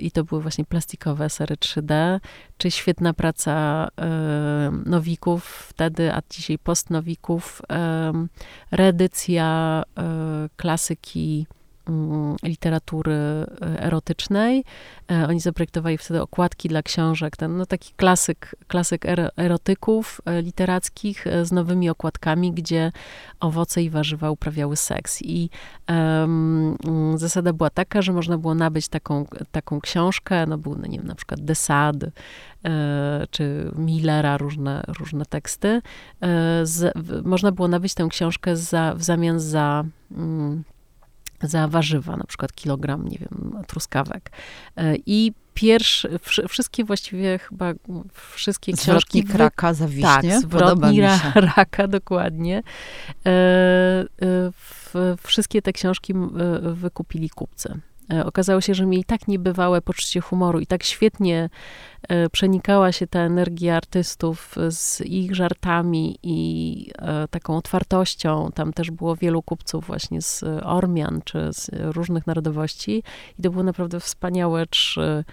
[0.00, 2.20] I to były właśnie plastikowe sery 3D,
[2.58, 3.88] czy świetna praca
[4.86, 7.62] nowików wtedy, a dzisiaj postnowików.
[8.70, 9.82] Reedycja
[10.56, 11.46] klasyki
[12.42, 13.16] literatury
[13.60, 14.64] erotycznej.
[15.28, 19.06] Oni zaprojektowali wtedy okładki dla książek, ten no, taki klasyk, klasyk
[19.36, 22.92] erotyków literackich z nowymi okładkami, gdzie
[23.40, 25.22] owoce i warzywa uprawiały seks.
[25.22, 25.50] I
[25.88, 26.76] um,
[27.14, 31.06] zasada była taka, że można było nabyć taką, taką książkę, no był, no, nie wiem,
[31.06, 32.10] na przykład Desade,
[33.30, 35.68] czy Millera, różne, różne teksty.
[35.68, 35.82] E,
[36.66, 36.92] z,
[37.24, 40.64] można było nabyć tę książkę za, w zamian za mm,
[41.46, 44.30] za warzywa, na przykład kilogram, nie wiem, truskawek.
[44.76, 46.08] E, I pierwsze,
[46.48, 47.72] wszystkie właściwie chyba,
[48.12, 49.18] wszystkie książki...
[49.18, 50.02] Zwrotnik raka za wiśnie?
[50.02, 52.62] Tak, zwrotnik raka, dokładnie.
[53.26, 54.04] E,
[55.22, 56.14] wszystkie te książki
[56.60, 57.80] wykupili kupcy.
[58.12, 61.50] E, okazało się, że mieli tak niebywałe poczucie humoru i tak świetnie
[62.08, 68.50] e, przenikała się ta energia artystów z ich żartami i e, taką otwartością.
[68.54, 73.02] Tam też było wielu kupców właśnie z Ormian czy z różnych narodowości
[73.38, 74.66] i to było naprawdę wspaniałe
[74.98, 75.24] E,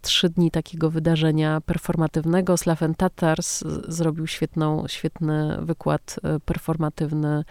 [0.00, 2.56] trzy dni takiego wydarzenia performatywnego.
[2.56, 7.44] Slaven Tatars zrobił świetną, świetny wykład e, performatywny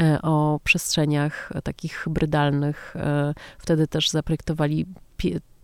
[0.00, 2.94] e, o przestrzeniach takich hybrydalnych.
[3.58, 4.86] Wtedy też zaprojektowali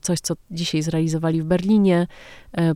[0.00, 2.06] coś, co dzisiaj zrealizowali w Berlinie.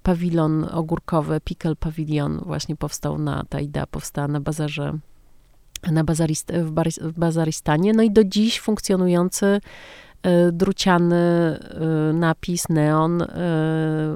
[0.03, 4.99] Pawilon ogórkowy, Pickle Pavilion właśnie powstał na, ta idea powstała na bazarze
[5.93, 7.93] na bazarist, w, w Bazaristanie.
[7.93, 9.61] No i do dziś funkcjonujący E,
[10.53, 11.59] druciany e,
[12.13, 13.27] napis, neon e,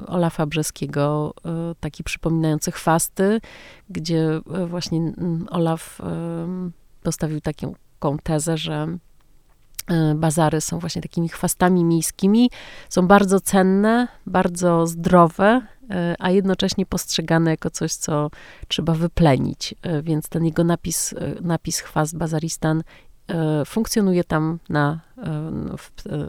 [0.07, 1.33] Olafa Brzeskiego,
[1.79, 3.41] taki przypominający chwasty,
[3.89, 5.13] gdzie właśnie
[5.49, 6.01] Olaf
[7.03, 8.87] postawił taką tezę, że
[10.15, 12.49] bazary są właśnie takimi chwastami miejskimi,
[12.89, 15.61] są bardzo cenne, bardzo zdrowe,
[16.19, 18.29] a jednocześnie postrzegane jako coś, co
[18.67, 19.75] trzeba wyplenić.
[20.03, 23.10] Więc ten jego napis, napis chwast Bazaristan E,
[23.65, 25.23] funkcjonuje tam na e,
[25.77, 26.27] w e,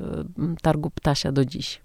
[0.63, 1.81] targu Ptasia do dziś.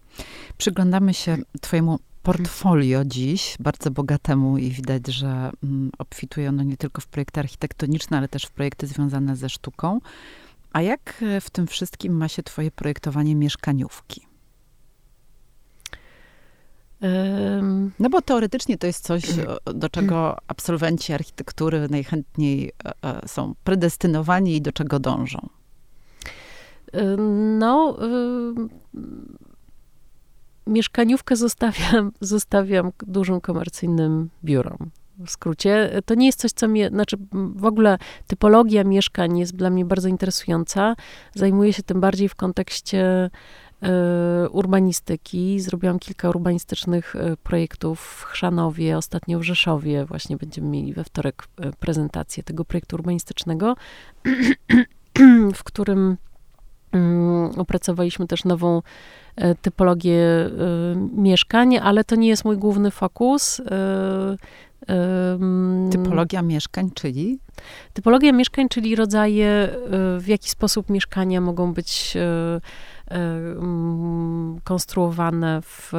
[0.57, 7.01] Przyglądamy się twojemu portfolio dziś, bardzo bogatemu i widać, że mm, obfituje ono nie tylko
[7.01, 9.99] w projekty architektoniczne, ale też w projekty związane ze sztuką.
[10.73, 14.27] A jak w tym wszystkim ma się twoje projektowanie mieszkaniówki?
[17.99, 19.23] No bo teoretycznie to jest coś,
[19.65, 25.49] do czego absolwenci architektury najchętniej e, e, są predestynowani i do czego dążą.
[27.57, 27.97] No,
[30.67, 34.77] mieszkaniówkę zostawiam, zostawiam dużym komercyjnym biurom.
[35.25, 37.17] W skrócie, to nie jest coś, co mnie, znaczy
[37.55, 40.95] w ogóle typologia mieszkań jest dla mnie bardzo interesująca.
[41.35, 43.29] Zajmuję się tym bardziej w kontekście E,
[44.51, 45.59] urbanistyki.
[45.59, 50.05] Zrobiłam kilka urbanistycznych e, projektów w Chrzanowie, ostatnio w Rzeszowie.
[50.05, 53.75] Właśnie będziemy mieli we wtorek e, prezentację tego projektu urbanistycznego,
[55.55, 56.17] w którym
[56.91, 58.81] mm, opracowaliśmy też nową
[59.61, 60.49] typologię
[61.13, 63.61] mieszkań, ale to nie jest mój główny fokus.
[65.91, 67.39] Typologia mieszkań, czyli?
[67.93, 69.69] Typologia mieszkań, czyli rodzaje,
[70.19, 72.17] w jaki sposób mieszkania mogą być
[74.63, 75.93] konstruowane w,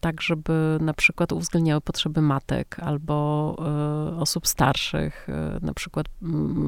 [0.00, 6.06] tak, żeby na przykład uwzględniały potrzeby matek albo e, osób starszych, e, na przykład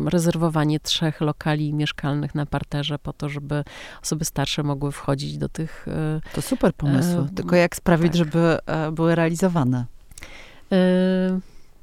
[0.07, 3.65] rezerwowanie trzech lokali mieszkalnych na parterze po to, żeby
[4.03, 5.89] osoby starsze mogły wchodzić do tych...
[5.89, 8.17] E, to super pomysł, tylko jak sprawić, tak.
[8.17, 8.59] żeby
[8.93, 9.85] były realizowane?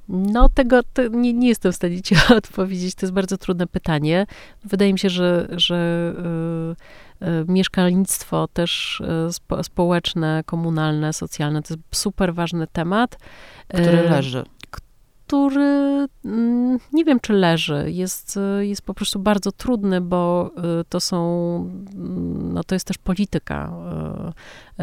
[0.10, 0.80] No, tego
[1.12, 2.96] nie, nie, jestem w stanie ci odpowiedzieć.
[2.96, 4.26] To jest bardzo trudne pytanie.
[4.64, 6.76] Wydaje mi się, że, że y, y,
[7.48, 13.18] mieszkalnictwo też y, spo, społeczne, komunalne, socjalne to jest super ważny temat.
[13.68, 14.44] Który leży.
[15.28, 17.92] Który mm, nie wiem, czy leży.
[17.92, 20.52] Jest, jest po prostu bardzo trudny, bo
[20.90, 21.56] to są,
[21.96, 23.72] mm, no to jest też polityka.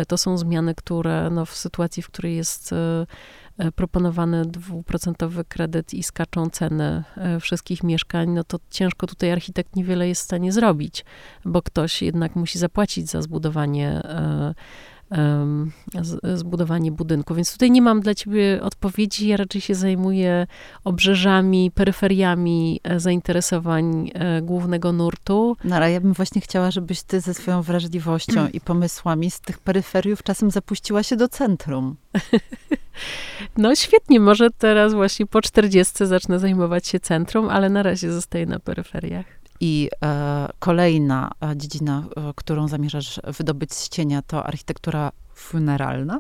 [0.08, 2.74] To są zmiany, które no, w sytuacji, w której jest
[3.74, 10.08] proponowany dwuprocentowy kredyt i skaczą ceny e, wszystkich mieszkań, no to ciężko tutaj architekt niewiele
[10.08, 11.04] jest w stanie zrobić,
[11.44, 14.54] bo ktoś jednak musi zapłacić za zbudowanie e,
[16.34, 17.34] zbudowanie budynku.
[17.34, 19.28] Więc tutaj nie mam dla ciebie odpowiedzi.
[19.28, 20.46] Ja raczej się zajmuję
[20.84, 24.10] obrzeżami, peryferiami zainteresowań
[24.42, 25.56] głównego nurtu.
[25.64, 29.58] No ale ja bym właśnie chciała, żebyś ty ze swoją wrażliwością i pomysłami z tych
[29.58, 31.96] peryferiów czasem zapuściła się do centrum.
[33.56, 38.46] No świetnie, może teraz właśnie po 40 zacznę zajmować się centrum, ale na razie zostaję
[38.46, 39.26] na peryferiach.
[39.60, 46.18] I e, kolejna e, dziedzina, e, którą zamierzasz wydobyć z cienia, to architektura funeralna?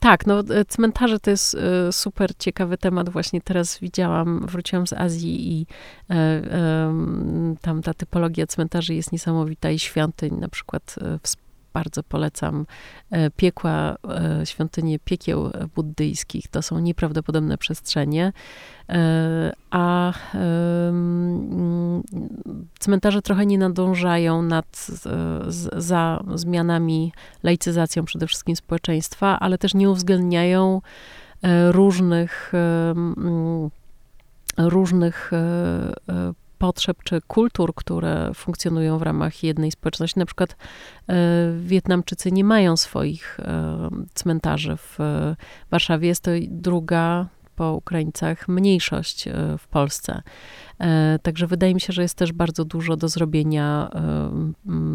[0.00, 1.56] Tak, no cmentarze to jest
[1.90, 3.08] super ciekawy temat.
[3.08, 5.66] Właśnie teraz widziałam, wróciłam z Azji i
[6.10, 6.94] e, e,
[7.60, 11.28] tam ta typologia cmentarzy jest niesamowita i świątyń, na przykład w
[11.72, 12.66] bardzo polecam
[13.10, 13.96] e, piekła,
[14.40, 16.48] e, świątynie piekieł buddyjskich.
[16.48, 18.32] To są nieprawdopodobne przestrzenie.
[18.88, 20.12] E, a
[22.78, 24.86] cmentarze trochę nie nadążają nad,
[25.76, 27.12] za zmianami,
[27.42, 30.80] laicyzacją przede wszystkim społeczeństwa, ale też nie uwzględniają
[31.70, 32.52] różnych
[34.58, 35.30] różnych
[36.60, 40.18] potrzeb czy kultur, które funkcjonują w ramach jednej społeczności.
[40.18, 40.56] Na przykład
[41.08, 41.14] e,
[41.58, 44.98] Wietnamczycy nie mają swoich e, cmentarzy w
[45.70, 46.08] Warszawie.
[46.08, 47.26] Jest to druga
[47.60, 50.22] po Ukraińcach mniejszość e, w Polsce.
[50.78, 53.90] E, także wydaje mi się, że jest też bardzo dużo do zrobienia.
[53.94, 54.30] E,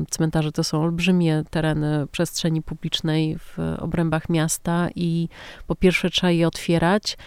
[0.09, 5.29] cmentarze to są olbrzymie tereny przestrzeni publicznej w obrębach miasta i
[5.67, 7.17] po pierwsze trzeba je otwierać.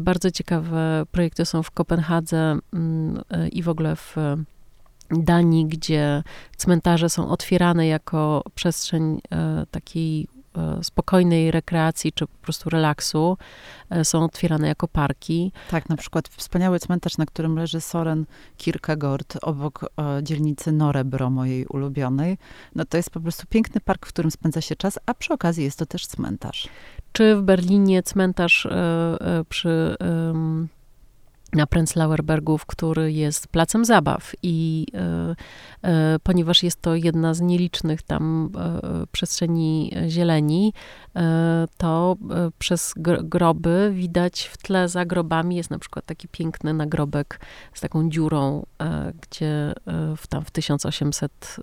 [0.00, 2.58] Bardzo ciekawe projekty są w Kopenhadze
[3.52, 4.16] i w ogóle w
[5.10, 6.22] Danii, gdzie
[6.56, 9.20] cmentarze są otwierane jako przestrzeń
[9.70, 10.28] takiej
[10.82, 13.38] spokojnej rekreacji czy po prostu relaksu
[13.90, 15.52] e, są otwierane jako parki.
[15.70, 21.66] Tak, na przykład wspaniały cmentarz, na którym leży Soren Kierkegaard obok e, dzielnicy Norebro, mojej
[21.66, 22.38] ulubionej.
[22.74, 25.64] No to jest po prostu piękny park, w którym spędza się czas, a przy okazji
[25.64, 26.68] jest to też cmentarz.
[27.12, 28.68] Czy w Berlinie cmentarz
[29.48, 29.96] przy
[31.52, 34.32] na Prenzlauer Bergów, który jest placem zabaw.
[34.42, 35.36] I e,
[35.82, 40.72] e, ponieważ jest to jedna z nielicznych tam e, przestrzeni zieleni,
[41.76, 42.16] to
[42.58, 47.40] przez groby widać w tle za grobami jest na przykład taki piękny nagrobek
[47.74, 48.66] z taką dziurą,
[49.20, 49.72] gdzie
[50.16, 51.56] w, tam w 1800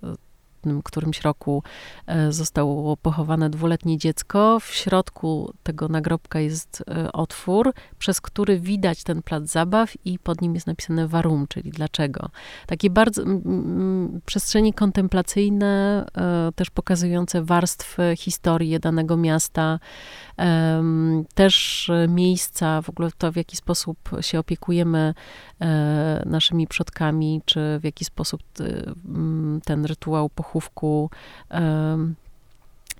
[0.84, 1.62] którymś roku
[2.06, 4.60] e, zostało pochowane dwuletnie dziecko.
[4.60, 10.42] W środku tego nagrobka jest e, otwór, przez który widać ten plac zabaw i pod
[10.42, 12.30] nim jest napisane warum, czyli dlaczego.
[12.66, 13.22] Takie bardzo
[14.26, 19.78] przestrzenie kontemplacyjne, e, też pokazujące warstwy historii danego miasta,
[21.34, 25.14] też miejsca, w ogóle to, w jaki sposób się opiekujemy
[26.26, 28.42] naszymi przodkami, czy w jaki sposób
[29.64, 30.55] ten rytuał pochówku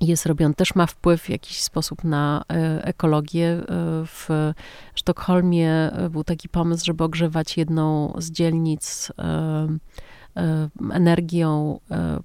[0.00, 3.48] jest robiony, też ma wpływ w jakiś sposób na e, ekologię.
[3.48, 3.64] E,
[4.06, 4.28] w
[4.94, 9.12] Sztokholmie e, był taki pomysł, żeby ogrzewać jedną z dzielnic
[10.92, 11.80] energią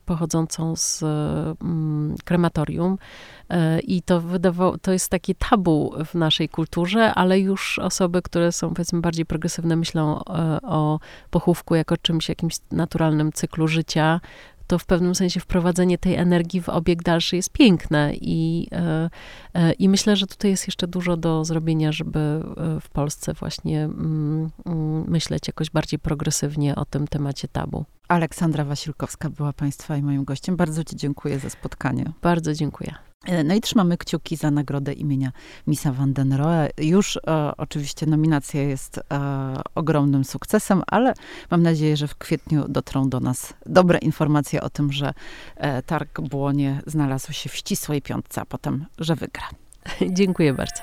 [0.06, 2.98] pochodzącą z mm, krematorium.
[3.84, 8.70] I to, wydawało, to jest takie tabu w naszej kulturze, ale już osoby, które są
[8.70, 10.24] powiedzmy bardziej progresywne, myślą
[10.64, 14.22] o pochówku jako czymś, jakimś naturalnym cyklu życia,
[14.72, 19.10] to w pewnym sensie wprowadzenie tej energii w obieg dalszy jest piękne i, e,
[19.54, 23.84] e, i myślę, że tutaj jest jeszcze dużo do zrobienia, żeby e, w Polsce właśnie
[23.84, 27.86] mm, mm, myśleć jakoś bardziej progresywnie o tym temacie tabu.
[28.08, 30.56] Aleksandra Wasilkowska była Państwa i moim gościem.
[30.56, 32.12] Bardzo Ci dziękuję za spotkanie.
[32.22, 33.11] Bardzo dziękuję.
[33.26, 35.32] E, no i trzymamy kciuki za nagrodę imienia
[35.68, 36.70] Misa van den Rohe.
[36.78, 37.22] Już e,
[37.58, 39.02] oczywiście nominacja jest e,
[39.76, 41.14] ogromnym sukcesem, ale
[41.52, 45.14] mam nadzieję, że w kwietniu dotrą do nas dobre informacje o tym, że
[45.56, 49.50] e, targ Błonie znalazł się w ścisłej piątce, a potem, że wygra.
[50.18, 50.82] Dziękuję bardzo.